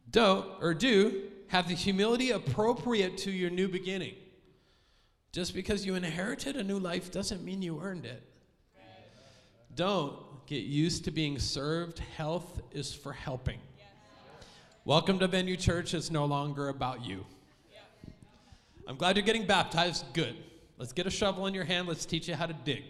Don't, 0.08 0.46
or 0.60 0.72
do, 0.72 1.24
have 1.48 1.66
the 1.66 1.74
humility 1.74 2.30
appropriate 2.30 3.18
to 3.18 3.32
your 3.32 3.50
new 3.50 3.66
beginning. 3.66 4.14
Just 5.32 5.52
because 5.52 5.84
you 5.84 5.96
inherited 5.96 6.54
a 6.54 6.62
new 6.62 6.78
life 6.78 7.10
doesn't 7.10 7.42
mean 7.42 7.60
you 7.60 7.80
earned 7.82 8.06
it. 8.06 8.22
Don't 9.74 10.14
get 10.46 10.62
used 10.62 11.04
to 11.06 11.10
being 11.10 11.40
served. 11.40 11.98
Health 12.16 12.60
is 12.70 12.94
for 12.94 13.12
helping. 13.12 13.58
Welcome 14.84 15.18
to 15.18 15.26
Venue 15.26 15.56
Church. 15.56 15.92
It's 15.92 16.08
no 16.08 16.24
longer 16.24 16.68
about 16.68 17.04
you. 17.04 17.26
I'm 18.86 18.94
glad 18.94 19.16
you're 19.16 19.26
getting 19.26 19.44
baptized. 19.44 20.04
Good. 20.12 20.36
Let's 20.78 20.92
get 20.92 21.08
a 21.08 21.10
shovel 21.10 21.48
in 21.48 21.54
your 21.54 21.64
hand. 21.64 21.88
Let's 21.88 22.06
teach 22.06 22.28
you 22.28 22.36
how 22.36 22.46
to 22.46 22.54
dig. 22.64 22.84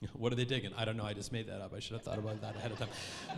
What 0.12 0.32
are 0.32 0.36
they 0.36 0.44
digging? 0.44 0.72
I 0.76 0.84
don't 0.84 0.96
know. 0.96 1.04
I 1.04 1.12
just 1.12 1.32
made 1.32 1.48
that 1.48 1.60
up. 1.60 1.72
I 1.74 1.80
should 1.80 1.94
have 1.94 2.02
thought 2.02 2.18
about 2.18 2.40
that 2.40 2.56
ahead 2.56 2.72
of 2.72 2.78
time. 2.78 2.88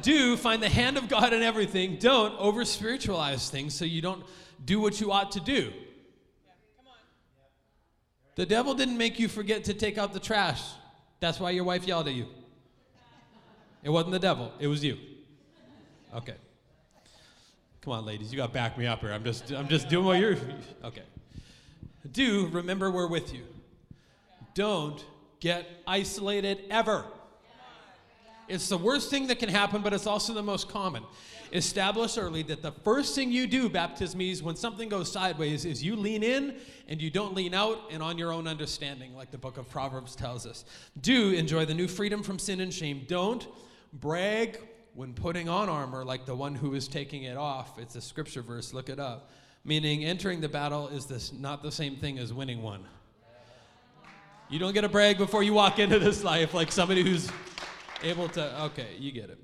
Do 0.03 0.37
find 0.37 0.63
the 0.63 0.69
hand 0.69 0.97
of 0.97 1.09
God 1.09 1.33
in 1.33 1.43
everything. 1.43 1.97
Don't 1.97 2.39
over 2.39 2.65
spiritualize 2.65 3.51
things 3.51 3.75
so 3.75 3.85
you 3.85 4.03
don't 4.03 4.23
do 4.65 4.81
what 4.81 5.01
you 5.01 5.11
ought 5.13 5.33
to 5.33 5.41
do. 5.41 5.73
The 8.37 8.47
devil 8.47 8.75
didn't 8.75 8.97
make 8.97 9.19
you 9.19 9.29
forget 9.29 9.65
to 9.65 9.75
take 9.75 9.99
out 9.99 10.13
the 10.13 10.21
trash. 10.21 10.63
That's 11.19 11.39
why 11.39 11.51
your 11.51 11.65
wife 11.65 11.87
yelled 11.87 12.09
at 12.09 12.15
you. 12.15 12.27
It 13.83 13.91
wasn't 13.91 14.13
the 14.13 14.19
devil, 14.19 14.53
it 14.59 14.67
was 14.67 14.85
you. 14.85 14.99
Okay. 16.15 16.35
Come 17.83 17.95
on, 17.95 18.05
ladies, 18.05 18.31
you 18.31 18.37
got 18.37 18.49
to 18.49 18.53
back 18.53 18.77
me 18.77 18.87
up 18.87 19.01
here. 19.01 19.13
I'm 19.13 19.25
just, 19.25 19.51
I'm 19.53 19.69
just 19.69 19.89
doing 19.89 20.05
what 20.05 20.19
you're. 20.19 20.37
Okay. 20.85 21.03
Do 22.13 22.49
remember 22.49 22.91
we're 22.91 23.07
with 23.07 23.33
you. 23.33 23.43
Don't 24.55 25.03
get 25.41 25.67
isolated 25.87 26.63
ever. 26.71 27.05
It's 28.49 28.69
the 28.69 28.79
worst 28.79 29.11
thing 29.11 29.29
that 29.29 29.39
can 29.39 29.49
happen, 29.49 29.81
but 29.81 29.93
it's 29.93 30.07
also 30.07 30.35
the 30.35 30.43
most 30.43 30.69
common. 30.69 31.05
Establish 31.53 32.19
early 32.19 32.43
that 32.45 32.63
the 32.63 32.73
first 32.73 33.15
thing 33.15 33.31
you 33.31 33.47
do, 33.47 33.69
baptismes, 33.69 34.43
when 34.43 34.57
something 34.57 34.89
goes 34.89 35.11
sideways, 35.11 35.65
is 35.65 35.83
you 35.83 35.97
lean 35.97 36.23
in 36.23 36.57
and 36.89 37.01
you 37.01 37.11
don't 37.11 37.35
lean 37.35 37.55
out 37.55 37.79
and 37.91 38.03
on 38.03 38.19
your 38.19 38.33
own 38.33 38.47
understanding, 38.47 39.15
like 39.15 39.31
the 39.31 39.39
book 39.39 39.57
of 39.57 39.69
Proverbs 39.69 40.17
tells 40.17 40.47
us. 40.47 40.65
Do 41.01 41.31
enjoy 41.31 41.65
the 41.65 41.75
new 41.75 41.89
freedom 41.89 42.23
from 42.23 42.39
sin 42.39 42.61
and 42.61 42.73
shame. 42.75 43.05
Don't 43.09 43.47
brag 43.93 44.59
when 44.95 45.15
putting 45.15 45.49
on 45.49 45.69
armor 45.69 46.05
like 46.05 46.27
the 46.27 46.35
one 46.35 46.55
who 46.55 46.75
is 46.75 46.89
taking 46.89 47.25
it 47.25 47.37
off. 47.37 47.79
It's 47.79 47.95
a 47.95 48.01
scripture 48.01 48.43
verse, 48.43 48.75
look 48.75 48.89
it 48.89 48.99
up. 48.99 49.31
Meaning, 49.65 50.05
entering 50.05 50.41
the 50.41 50.49
battle 50.49 50.89
is 50.89 51.07
this 51.07 51.33
not 51.33 51.63
the 51.63 51.71
same 51.71 51.97
thing 51.97 52.19
as 52.19 52.33
winning 52.33 52.63
one. 52.63 52.85
You 54.51 54.59
don't 54.59 54.75
get 54.75 54.83
a 54.83 54.89
brag 54.89 55.17
before 55.17 55.45
you 55.45 55.55
walk 55.55 55.79
into 55.79 56.01
this 56.01 56.25
life 56.25 56.55
like 56.55 56.73
somebody 56.73 57.05
who's 57.05 57.31
able 58.03 58.29
to, 58.31 58.63
okay, 58.65 58.89
you 58.99 59.13
get 59.13 59.31
it. 59.31 59.39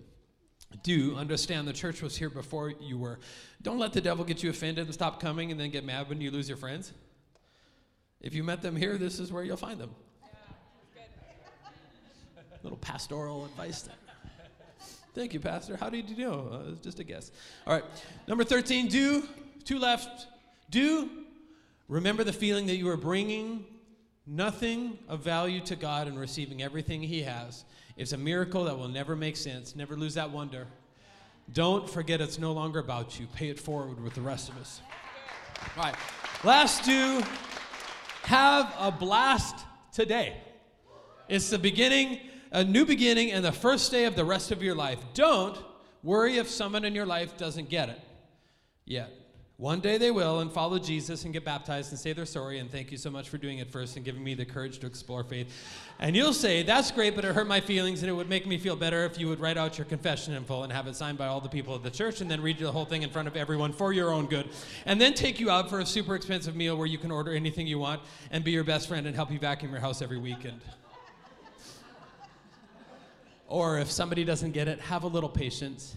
Do 0.83 1.15
understand 1.15 1.69
the 1.69 1.73
church 1.73 2.03
was 2.03 2.17
here 2.17 2.29
before 2.29 2.71
you 2.81 2.99
were. 2.99 3.21
Don't 3.63 3.79
let 3.79 3.93
the 3.93 4.01
devil 4.01 4.25
get 4.25 4.43
you 4.43 4.51
offended 4.51 4.87
and 4.87 4.93
stop 4.93 5.21
coming 5.21 5.53
and 5.53 5.61
then 5.61 5.71
get 5.71 5.85
mad 5.85 6.09
when 6.09 6.21
you 6.21 6.33
lose 6.33 6.49
your 6.49 6.57
friends. 6.57 6.93
If 8.21 8.35
you 8.35 8.43
met 8.43 8.63
them 8.63 8.75
here, 8.75 8.99
this 8.99 9.21
is 9.21 9.31
where 9.31 9.45
you'll 9.45 9.57
find 9.57 9.81
them. 9.81 9.95
Little 12.65 12.79
pastoral 12.79 13.45
advice 13.45 13.83
there. 13.83 13.95
Thank 15.15 15.33
you, 15.33 15.39
Pastor. 15.39 15.77
How 15.77 15.89
did 15.89 16.11
you 16.11 16.17
know? 16.17 16.49
Uh, 16.53 16.83
just 16.83 16.99
a 16.99 17.05
guess. 17.05 17.31
All 17.65 17.73
right. 17.73 17.85
Number 18.27 18.43
13, 18.43 18.89
do, 18.89 19.23
two 19.65 19.79
left. 19.79 20.27
Do 20.69 21.09
remember 21.89 22.25
the 22.25 22.33
feeling 22.33 22.67
that 22.67 22.75
you 22.75 22.89
are 22.89 22.97
bringing 22.97 23.65
nothing 24.27 24.99
of 25.09 25.21
value 25.21 25.61
to 25.63 25.77
God 25.77 26.09
and 26.09 26.19
receiving 26.19 26.63
everything 26.63 27.03
He 27.03 27.23
has. 27.23 27.65
It's 27.97 28.13
a 28.13 28.19
miracle 28.19 28.65
that 28.65 28.77
will 28.77 28.89
never 28.89 29.17
make 29.17 29.37
sense. 29.37 29.77
Never 29.77 29.97
lose 29.97 30.15
that 30.15 30.31
wonder. 30.31 30.67
Don't 31.53 31.89
forget 31.89 32.21
it's 32.21 32.39
no 32.39 32.53
longer 32.53 32.81
about 32.81 33.19
you. 33.21 33.27
Pay 33.35 33.49
it 33.49 33.59
forward 33.59 34.03
with 34.03 34.15
the 34.15 34.21
rest 34.21 34.49
of 34.49 34.59
us. 34.59 34.81
All 35.77 35.85
right. 35.85 35.95
Last 36.45 36.85
do 36.85 37.23
have 38.25 38.75
a 38.79 38.91
blast 38.91 39.65
today. 39.93 40.37
It's 41.29 41.51
the 41.51 41.59
beginning, 41.59 42.21
a 42.51 42.65
new 42.65 42.85
beginning, 42.85 43.33
and 43.33 43.45
the 43.45 43.53
first 43.53 43.91
day 43.91 44.05
of 44.05 44.17
the 44.17 44.25
rest 44.25 44.51
of 44.51 44.63
your 44.63 44.75
life. 44.75 44.99
Don't 45.15 45.57
worry 46.03 46.37
if 46.39 46.49
someone 46.49 46.85
in 46.85 46.95
your 46.95 47.07
life 47.07 47.37
doesn't 47.37 47.69
get 47.69 47.89
it 47.89 48.01
yet. 48.85 49.11
One 49.59 49.81
day 49.81 49.97
they 49.97 50.11
will 50.11 50.41
and 50.41 50.53
follow 50.53 50.79
Jesus 50.79 51.25
and 51.25 51.33
get 51.33 51.43
baptized 51.43 51.91
and 51.91 51.99
say 51.99 52.13
they're 52.13 52.27
sorry 52.27 52.59
and 52.59 52.71
thank 52.71 52.93
you 52.93 52.99
so 52.99 53.11
much 53.11 53.31
for 53.31 53.39
doing 53.39 53.57
it 53.57 53.71
first 53.71 53.97
and 53.97 54.05
giving 54.05 54.23
me 54.23 54.35
the 54.35 54.45
courage 54.45 54.79
to 54.81 54.87
explore 54.87 55.25
faith. 55.25 55.51
And 55.99 56.15
you'll 56.15 56.35
say, 56.35 56.63
That's 56.63 56.91
great, 56.91 57.17
but 57.17 57.25
it 57.25 57.35
hurt 57.35 57.47
my 57.47 57.61
feelings 57.61 58.03
and 58.03 58.11
it 58.11 58.13
would 58.13 58.29
make 58.29 58.47
me 58.47 58.59
feel 58.59 58.77
better 58.77 59.07
if 59.07 59.19
you 59.19 59.29
would 59.29 59.41
write 59.41 59.57
out 59.57 59.79
your 59.79 59.87
confession 59.87 60.35
in 60.35 60.45
full 60.45 60.65
and 60.65 60.71
have 60.71 60.87
it 60.89 60.95
signed 60.95 61.17
by 61.17 61.27
all 61.27 61.41
the 61.41 61.49
people 61.49 61.75
of 61.75 61.83
the 61.83 61.91
church 61.91 62.21
and 62.21 62.31
then 62.31 62.43
read 62.43 62.59
the 62.59 62.71
whole 62.71 62.85
thing 62.85 63.01
in 63.01 63.09
front 63.09 63.29
of 63.29 63.35
everyone 63.35 63.73
for 63.73 63.95
your 63.95 64.13
own 64.13 64.27
good. 64.27 64.47
And 64.85 65.01
then 65.01 65.15
take 65.15 65.41
you 65.41 65.49
out 65.49 65.71
for 65.71 65.81
a 65.81 65.87
super 65.87 66.15
expensive 66.15 66.55
meal 66.55 66.77
where 66.77 66.87
you 66.87 66.99
can 66.99 67.11
order 67.11 67.33
anything 67.33 67.67
you 67.67 67.79
want 67.79 68.03
and 68.31 68.45
be 68.45 68.51
your 68.51 68.65
best 68.65 68.89
friend 68.89 69.07
and 69.07 69.17
help 69.17 69.33
you 69.33 69.39
vacuum 69.39 69.73
your 69.73 69.81
house 69.81 70.03
every 70.03 70.19
weekend. 70.19 70.61
or 73.49 73.79
if 73.79 73.91
somebody 73.91 74.23
doesn't 74.23 74.53
get 74.53 74.69
it, 74.69 74.81
have 74.81 75.05
a 75.05 75.09
little 75.09 75.31
patience 75.31 75.97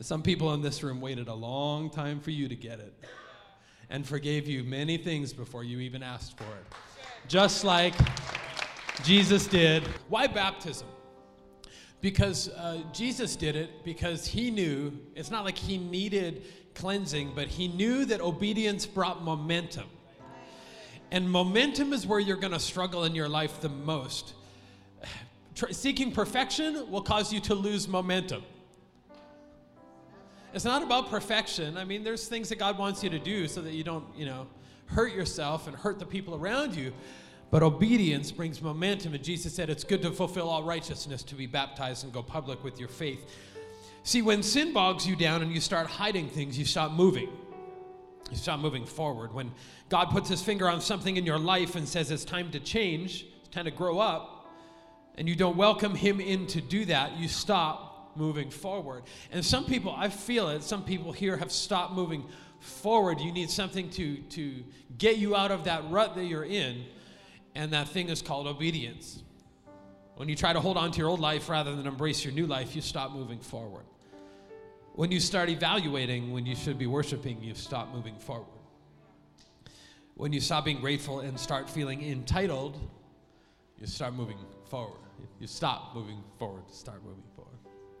some 0.00 0.22
people 0.22 0.52
in 0.54 0.60
this 0.60 0.82
room 0.82 1.00
waited 1.00 1.28
a 1.28 1.34
long 1.34 1.88
time 1.90 2.20
for 2.20 2.30
you 2.30 2.48
to 2.48 2.56
get 2.56 2.80
it 2.80 2.94
and 3.88 4.06
forgave 4.06 4.46
you 4.46 4.64
many 4.64 4.98
things 4.98 5.32
before 5.32 5.64
you 5.64 5.78
even 5.80 6.02
asked 6.02 6.36
for 6.36 6.44
it. 6.44 6.66
Just 7.28 7.64
like 7.64 7.94
Jesus 9.02 9.46
did. 9.46 9.82
Why 10.08 10.26
baptism? 10.26 10.88
Because 12.00 12.48
uh, 12.50 12.82
Jesus 12.92 13.36
did 13.36 13.56
it 13.56 13.84
because 13.84 14.26
he 14.26 14.50
knew, 14.50 14.92
it's 15.14 15.30
not 15.30 15.44
like 15.44 15.56
he 15.56 15.78
needed 15.78 16.44
cleansing, 16.74 17.32
but 17.34 17.48
he 17.48 17.68
knew 17.68 18.04
that 18.04 18.20
obedience 18.20 18.84
brought 18.84 19.22
momentum. 19.22 19.86
And 21.10 21.30
momentum 21.30 21.92
is 21.92 22.06
where 22.06 22.20
you're 22.20 22.36
going 22.36 22.52
to 22.52 22.60
struggle 22.60 23.04
in 23.04 23.14
your 23.14 23.28
life 23.28 23.60
the 23.60 23.68
most. 23.68 24.34
Seeking 25.70 26.12
perfection 26.12 26.90
will 26.90 27.00
cause 27.00 27.32
you 27.32 27.40
to 27.40 27.54
lose 27.54 27.88
momentum. 27.88 28.42
It's 30.54 30.64
not 30.64 30.82
about 30.82 31.10
perfection. 31.10 31.76
I 31.76 31.84
mean, 31.84 32.02
there's 32.02 32.28
things 32.28 32.48
that 32.48 32.58
God 32.58 32.78
wants 32.78 33.02
you 33.02 33.10
to 33.10 33.18
do 33.18 33.46
so 33.46 33.60
that 33.60 33.72
you 33.72 33.84
don't, 33.84 34.04
you 34.16 34.26
know, 34.26 34.46
hurt 34.86 35.12
yourself 35.12 35.66
and 35.66 35.76
hurt 35.76 35.98
the 35.98 36.06
people 36.06 36.34
around 36.34 36.74
you. 36.74 36.92
But 37.50 37.62
obedience 37.62 38.32
brings 38.32 38.62
momentum. 38.62 39.14
And 39.14 39.22
Jesus 39.22 39.54
said 39.54 39.70
it's 39.70 39.84
good 39.84 40.02
to 40.02 40.10
fulfill 40.10 40.48
all 40.48 40.62
righteousness, 40.62 41.22
to 41.24 41.34
be 41.34 41.46
baptized 41.46 42.04
and 42.04 42.12
go 42.12 42.22
public 42.22 42.64
with 42.64 42.80
your 42.80 42.88
faith. 42.88 43.28
See, 44.02 44.22
when 44.22 44.42
sin 44.42 44.72
bogs 44.72 45.06
you 45.06 45.16
down 45.16 45.42
and 45.42 45.52
you 45.52 45.60
start 45.60 45.88
hiding 45.88 46.28
things, 46.28 46.58
you 46.58 46.64
stop 46.64 46.92
moving. 46.92 47.28
You 48.30 48.36
stop 48.36 48.60
moving 48.60 48.86
forward. 48.86 49.32
When 49.34 49.52
God 49.88 50.10
puts 50.10 50.28
his 50.28 50.42
finger 50.42 50.68
on 50.68 50.80
something 50.80 51.16
in 51.16 51.26
your 51.26 51.38
life 51.38 51.76
and 51.76 51.88
says 51.88 52.10
it's 52.10 52.24
time 52.24 52.50
to 52.52 52.60
change, 52.60 53.26
it's 53.40 53.48
time 53.48 53.66
to 53.66 53.70
grow 53.70 53.98
up, 53.98 54.48
and 55.16 55.28
you 55.28 55.36
don't 55.36 55.56
welcome 55.56 55.94
him 55.94 56.20
in 56.20 56.46
to 56.48 56.60
do 56.60 56.84
that, 56.86 57.16
you 57.16 57.28
stop 57.28 57.85
moving 58.16 58.50
forward. 58.50 59.04
And 59.30 59.44
some 59.44 59.64
people, 59.64 59.94
I 59.96 60.08
feel 60.08 60.48
it, 60.48 60.62
some 60.62 60.84
people 60.84 61.12
here 61.12 61.36
have 61.36 61.52
stopped 61.52 61.94
moving 61.94 62.24
forward. 62.60 63.20
You 63.20 63.32
need 63.32 63.50
something 63.50 63.90
to, 63.90 64.16
to 64.16 64.64
get 64.98 65.18
you 65.18 65.36
out 65.36 65.50
of 65.50 65.64
that 65.64 65.88
rut 65.90 66.14
that 66.16 66.24
you're 66.24 66.44
in, 66.44 66.84
and 67.54 67.72
that 67.72 67.88
thing 67.88 68.08
is 68.08 68.22
called 68.22 68.46
obedience. 68.46 69.22
When 70.16 70.28
you 70.28 70.36
try 70.36 70.52
to 70.52 70.60
hold 70.60 70.76
on 70.76 70.92
to 70.92 70.98
your 70.98 71.08
old 71.08 71.20
life 71.20 71.48
rather 71.48 71.76
than 71.76 71.86
embrace 71.86 72.24
your 72.24 72.32
new 72.32 72.46
life, 72.46 72.74
you 72.74 72.82
stop 72.82 73.12
moving 73.12 73.40
forward. 73.40 73.84
When 74.94 75.12
you 75.12 75.20
start 75.20 75.50
evaluating 75.50 76.32
when 76.32 76.46
you 76.46 76.56
should 76.56 76.78
be 76.78 76.86
worshiping, 76.86 77.42
you 77.42 77.54
stop 77.54 77.92
moving 77.92 78.16
forward. 78.16 78.46
When 80.14 80.32
you 80.32 80.40
stop 80.40 80.64
being 80.64 80.80
grateful 80.80 81.20
and 81.20 81.38
start 81.38 81.68
feeling 81.68 82.02
entitled, 82.02 82.78
you 83.78 83.86
start 83.86 84.14
moving 84.14 84.38
forward. 84.70 85.00
You 85.38 85.46
stop 85.46 85.94
moving 85.94 86.22
forward, 86.38 86.62
start 86.70 87.04
moving. 87.04 87.22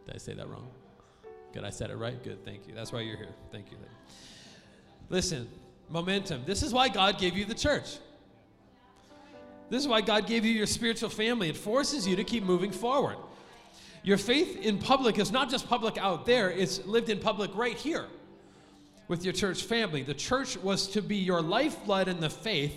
Did 0.06 0.14
I 0.14 0.18
say 0.18 0.34
that 0.34 0.48
wrong? 0.48 0.68
Good, 1.52 1.64
I 1.64 1.70
said 1.70 1.90
it 1.90 1.96
right? 1.96 2.22
Good, 2.22 2.44
thank 2.44 2.66
you. 2.66 2.74
That's 2.74 2.92
why 2.92 3.00
you're 3.00 3.16
here. 3.16 3.34
Thank 3.50 3.70
you. 3.70 3.76
Listen, 5.08 5.48
momentum. 5.88 6.42
This 6.46 6.62
is 6.62 6.72
why 6.72 6.88
God 6.88 7.18
gave 7.18 7.36
you 7.36 7.44
the 7.44 7.54
church. 7.54 7.96
This 9.68 9.82
is 9.82 9.88
why 9.88 10.00
God 10.00 10.26
gave 10.26 10.44
you 10.44 10.52
your 10.52 10.66
spiritual 10.66 11.10
family. 11.10 11.48
It 11.48 11.56
forces 11.56 12.06
you 12.06 12.16
to 12.16 12.24
keep 12.24 12.44
moving 12.44 12.70
forward. 12.70 13.16
Your 14.02 14.18
faith 14.18 14.58
in 14.58 14.78
public 14.78 15.18
is 15.18 15.32
not 15.32 15.50
just 15.50 15.68
public 15.68 15.98
out 15.98 16.26
there, 16.26 16.50
it's 16.50 16.84
lived 16.86 17.10
in 17.10 17.18
public 17.18 17.50
right 17.56 17.76
here 17.76 18.06
with 19.08 19.24
your 19.24 19.32
church 19.32 19.64
family. 19.64 20.02
The 20.02 20.14
church 20.14 20.56
was 20.58 20.86
to 20.88 21.02
be 21.02 21.16
your 21.16 21.42
lifeblood 21.42 22.06
in 22.06 22.20
the 22.20 22.30
faith. 22.30 22.72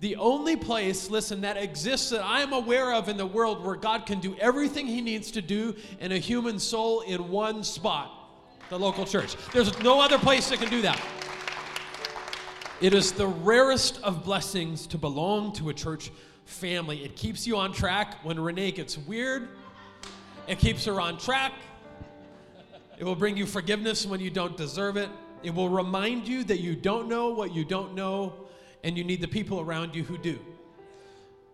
The 0.00 0.16
only 0.16 0.54
place, 0.54 1.10
listen, 1.10 1.40
that 1.40 1.56
exists 1.56 2.10
that 2.10 2.22
I 2.22 2.42
am 2.42 2.52
aware 2.52 2.94
of 2.94 3.08
in 3.08 3.16
the 3.16 3.26
world 3.26 3.64
where 3.64 3.74
God 3.74 4.06
can 4.06 4.20
do 4.20 4.36
everything 4.40 4.86
He 4.86 5.00
needs 5.00 5.32
to 5.32 5.42
do 5.42 5.74
in 6.00 6.12
a 6.12 6.18
human 6.18 6.58
soul 6.58 7.00
in 7.00 7.28
one 7.28 7.64
spot 7.64 8.12
the 8.68 8.78
local 8.78 9.04
church. 9.06 9.34
There's 9.52 9.76
no 9.82 10.00
other 10.00 10.18
place 10.18 10.50
that 10.50 10.58
can 10.58 10.68
do 10.68 10.82
that. 10.82 11.00
It 12.80 12.94
is 12.94 13.12
the 13.12 13.26
rarest 13.26 14.00
of 14.02 14.24
blessings 14.24 14.86
to 14.88 14.98
belong 14.98 15.52
to 15.54 15.70
a 15.70 15.74
church 15.74 16.10
family. 16.44 17.04
It 17.04 17.16
keeps 17.16 17.46
you 17.46 17.56
on 17.56 17.72
track 17.72 18.22
when 18.24 18.38
Renee 18.38 18.72
gets 18.72 18.96
weird, 18.98 19.48
it 20.46 20.58
keeps 20.58 20.84
her 20.84 21.00
on 21.00 21.18
track. 21.18 21.52
It 22.98 23.04
will 23.04 23.14
bring 23.14 23.36
you 23.36 23.46
forgiveness 23.46 24.06
when 24.06 24.18
you 24.18 24.30
don't 24.30 24.56
deserve 24.56 24.96
it. 24.96 25.08
It 25.42 25.54
will 25.54 25.68
remind 25.68 26.26
you 26.26 26.42
that 26.44 26.58
you 26.58 26.74
don't 26.74 27.08
know 27.08 27.28
what 27.28 27.54
you 27.54 27.64
don't 27.64 27.94
know, 27.94 28.47
and 28.84 28.96
you 28.96 29.04
need 29.04 29.20
the 29.20 29.28
people 29.28 29.60
around 29.60 29.94
you 29.94 30.04
who 30.04 30.18
do. 30.18 30.38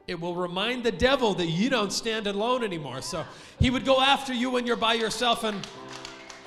It 0.07 0.21
will 0.21 0.35
remind 0.35 0.85
the 0.85 0.93
devil 0.93 1.35
that 1.35 1.47
you 1.47 1.71
don't 1.71 1.93
stand 1.93 2.27
alone 2.27 2.63
anymore. 2.63 3.01
So 3.01 3.25
he 3.59 3.71
would 3.71 3.85
go 3.85 4.01
after 4.01 4.35
you 4.35 4.51
when 4.51 4.67
you're 4.67 4.77
by 4.77 4.95
yourself 4.95 5.45
and 5.45 5.67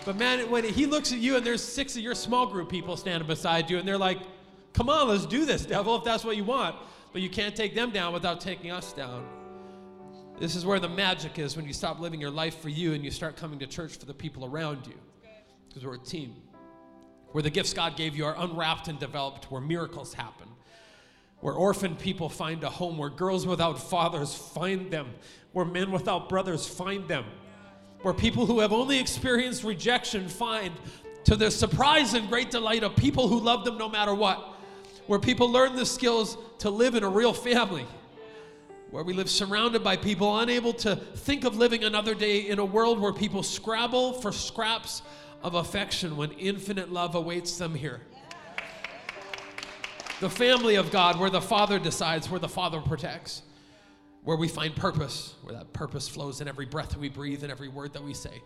but 0.05 0.15
man, 0.15 0.49
when 0.49 0.63
he 0.63 0.85
looks 0.85 1.11
at 1.11 1.17
you 1.17 1.35
and 1.35 1.45
there's 1.45 1.61
six 1.61 1.97
of 1.97 2.01
your 2.01 2.15
small 2.15 2.45
group 2.45 2.69
people 2.69 2.95
standing 2.95 3.27
beside 3.27 3.69
you 3.69 3.77
and 3.77 3.85
they're 3.85 3.97
like, 3.97 4.19
Come 4.77 4.89
on, 4.89 5.07
let's 5.07 5.25
do 5.25 5.43
this, 5.43 5.65
devil, 5.65 5.95
if 5.95 6.03
that's 6.03 6.23
what 6.23 6.37
you 6.37 6.43
want. 6.43 6.75
But 7.11 7.23
you 7.23 7.29
can't 7.31 7.55
take 7.55 7.73
them 7.73 7.89
down 7.89 8.13
without 8.13 8.39
taking 8.39 8.69
us 8.69 8.93
down. 8.93 9.25
This 10.39 10.55
is 10.55 10.67
where 10.67 10.79
the 10.79 10.87
magic 10.87 11.39
is 11.39 11.57
when 11.57 11.65
you 11.65 11.73
stop 11.73 11.99
living 11.99 12.21
your 12.21 12.29
life 12.29 12.59
for 12.59 12.69
you 12.69 12.93
and 12.93 13.03
you 13.03 13.09
start 13.09 13.37
coming 13.37 13.57
to 13.57 13.65
church 13.65 13.97
for 13.97 14.05
the 14.05 14.13
people 14.13 14.45
around 14.45 14.85
you. 14.85 14.93
Because 15.67 15.83
we're 15.83 15.95
a 15.95 15.99
team. 15.99 16.35
Where 17.31 17.41
the 17.41 17.49
gifts 17.49 17.73
God 17.73 17.95
gave 17.95 18.15
you 18.15 18.25
are 18.25 18.35
unwrapped 18.37 18.87
and 18.87 18.99
developed, 18.99 19.51
where 19.51 19.61
miracles 19.61 20.13
happen. 20.13 20.47
Where 21.39 21.53
orphan 21.53 21.95
people 21.95 22.29
find 22.29 22.63
a 22.63 22.69
home, 22.69 22.97
where 22.97 23.09
girls 23.09 23.45
without 23.45 23.79
fathers 23.79 24.33
find 24.33 24.89
them, 24.89 25.13
where 25.51 25.65
men 25.65 25.91
without 25.91 26.29
brothers 26.29 26.67
find 26.67 27.07
them, 27.07 27.25
where 28.01 28.13
people 28.13 28.45
who 28.45 28.59
have 28.59 28.73
only 28.73 28.99
experienced 28.99 29.63
rejection 29.63 30.27
find, 30.27 30.73
to 31.25 31.35
the 31.35 31.51
surprise 31.51 32.13
and 32.13 32.29
great 32.29 32.49
delight 32.49 32.83
of 32.83 32.95
people 32.95 33.27
who 33.27 33.39
love 33.39 33.65
them 33.65 33.77
no 33.77 33.89
matter 33.89 34.15
what 34.15 34.57
where 35.07 35.19
people 35.19 35.49
learn 35.51 35.75
the 35.75 35.85
skills 35.85 36.37
to 36.59 36.69
live 36.69 36.93
in 36.93 37.03
a 37.03 37.09
real 37.09 37.33
family, 37.33 37.85
where 38.91 39.03
we 39.03 39.13
live 39.13 39.29
surrounded 39.29 39.83
by 39.83 39.97
people 39.97 40.39
unable 40.39 40.73
to 40.73 40.95
think 40.95 41.45
of 41.45 41.55
living 41.57 41.83
another 41.83 42.13
day 42.13 42.49
in 42.49 42.59
a 42.59 42.65
world 42.65 42.99
where 42.99 43.13
people 43.13 43.41
scrabble 43.41 44.13
for 44.13 44.31
scraps 44.31 45.01
of 45.43 45.55
affection 45.55 46.17
when 46.17 46.31
infinite 46.31 46.91
love 46.91 47.15
awaits 47.15 47.57
them 47.57 47.75
here. 47.75 48.01
The 50.19 50.29
family 50.29 50.75
of 50.75 50.91
God, 50.91 51.19
where 51.19 51.29
the 51.29 51.41
Father 51.41 51.77
decides, 51.77 52.29
where 52.29 52.39
the 52.39 52.49
Father 52.49 52.81
protects, 52.81 53.43
where 54.23 54.37
we 54.37 54.47
find 54.47 54.75
purpose, 54.75 55.35
where 55.43 55.53
that 55.53 55.73
purpose 55.73 56.07
flows 56.07 56.41
in 56.41 56.47
every 56.47 56.65
breath 56.65 56.97
we 56.97 57.09
breathe 57.09 57.43
and 57.43 57.51
every 57.51 57.67
word 57.67 57.93
that 57.93 58.03
we 58.03 58.13
say, 58.13 58.41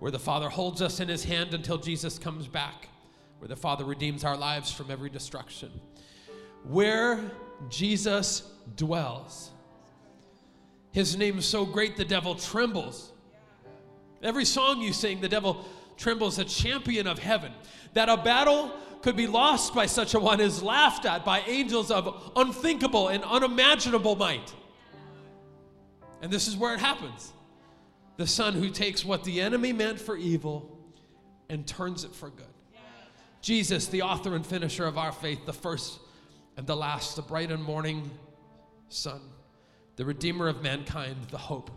where 0.00 0.10
the 0.10 0.18
Father 0.18 0.48
holds 0.48 0.82
us 0.82 1.00
in 1.00 1.08
His 1.08 1.24
hand 1.24 1.54
until 1.54 1.78
Jesus 1.78 2.18
comes 2.18 2.46
back 2.48 2.88
where 3.38 3.48
the 3.48 3.56
Father 3.56 3.84
redeems 3.84 4.24
our 4.24 4.36
lives 4.36 4.70
from 4.70 4.90
every 4.90 5.10
destruction. 5.10 5.70
Where 6.64 7.30
Jesus 7.68 8.50
dwells. 8.76 9.50
His 10.92 11.16
name 11.16 11.38
is 11.38 11.46
so 11.46 11.64
great 11.64 11.96
the 11.96 12.04
devil 12.04 12.34
trembles. 12.34 13.12
Every 14.22 14.44
song 14.44 14.82
you 14.82 14.92
sing, 14.92 15.20
the 15.20 15.28
devil 15.28 15.64
trembles, 15.98 16.38
a 16.38 16.44
champion 16.44 17.06
of 17.06 17.18
heaven. 17.18 17.52
That 17.92 18.08
a 18.08 18.16
battle 18.16 18.72
could 19.02 19.16
be 19.16 19.26
lost 19.26 19.74
by 19.74 19.86
such 19.86 20.14
a 20.14 20.18
one 20.18 20.40
is 20.40 20.62
laughed 20.62 21.04
at 21.04 21.24
by 21.24 21.40
angels 21.40 21.90
of 21.90 22.32
unthinkable 22.34 23.08
and 23.08 23.22
unimaginable 23.24 24.16
might. 24.16 24.54
And 26.22 26.32
this 26.32 26.48
is 26.48 26.56
where 26.56 26.74
it 26.74 26.80
happens. 26.80 27.32
The 28.16 28.26
Son 28.26 28.54
who 28.54 28.70
takes 28.70 29.04
what 29.04 29.22
the 29.22 29.40
enemy 29.40 29.72
meant 29.72 30.00
for 30.00 30.16
evil 30.16 30.76
and 31.48 31.66
turns 31.66 32.04
it 32.04 32.14
for 32.14 32.30
good. 32.30 32.46
Jesus, 33.40 33.86
the 33.86 34.02
author 34.02 34.34
and 34.34 34.44
finisher 34.44 34.84
of 34.84 34.98
our 34.98 35.12
faith, 35.12 35.46
the 35.46 35.52
first 35.52 36.00
and 36.56 36.66
the 36.66 36.76
last, 36.76 37.14
the 37.14 37.22
bright 37.22 37.52
and 37.52 37.62
morning 37.62 38.10
sun, 38.88 39.20
the 39.94 40.04
redeemer 40.04 40.48
of 40.48 40.62
mankind, 40.62 41.16
the 41.30 41.38
hope 41.38 41.70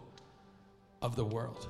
of 1.03 1.15
the 1.15 1.25
world. 1.25 1.67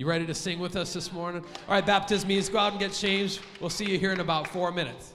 You 0.00 0.06
ready 0.06 0.24
to 0.24 0.34
sing 0.34 0.58
with 0.60 0.76
us 0.76 0.94
this 0.94 1.12
morning? 1.12 1.44
All 1.68 1.74
right, 1.74 1.84
baptism 1.84 2.30
go 2.50 2.58
out 2.58 2.72
and 2.72 2.80
get 2.80 2.90
changed. 2.90 3.40
We'll 3.60 3.68
see 3.68 3.84
you 3.84 3.98
here 3.98 4.12
in 4.12 4.20
about 4.20 4.48
four 4.48 4.72
minutes. 4.72 5.12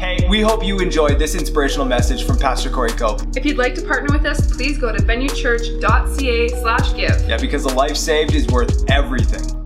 Hey, 0.00 0.26
we 0.28 0.40
hope 0.40 0.64
you 0.64 0.80
enjoyed 0.80 1.20
this 1.20 1.36
inspirational 1.36 1.86
message 1.86 2.26
from 2.26 2.40
Pastor 2.40 2.70
Corey 2.70 2.90
Cope. 2.90 3.22
If 3.36 3.46
you'd 3.46 3.56
like 3.56 3.76
to 3.76 3.82
partner 3.82 4.08
with 4.18 4.26
us, 4.26 4.52
please 4.52 4.78
go 4.78 4.90
to 4.90 5.00
venuechurch.ca 5.00 6.48
slash 6.48 6.94
give. 6.94 7.28
Yeah, 7.28 7.36
because 7.36 7.66
a 7.66 7.72
life 7.72 7.96
saved 7.96 8.34
is 8.34 8.48
worth 8.48 8.90
everything. 8.90 9.59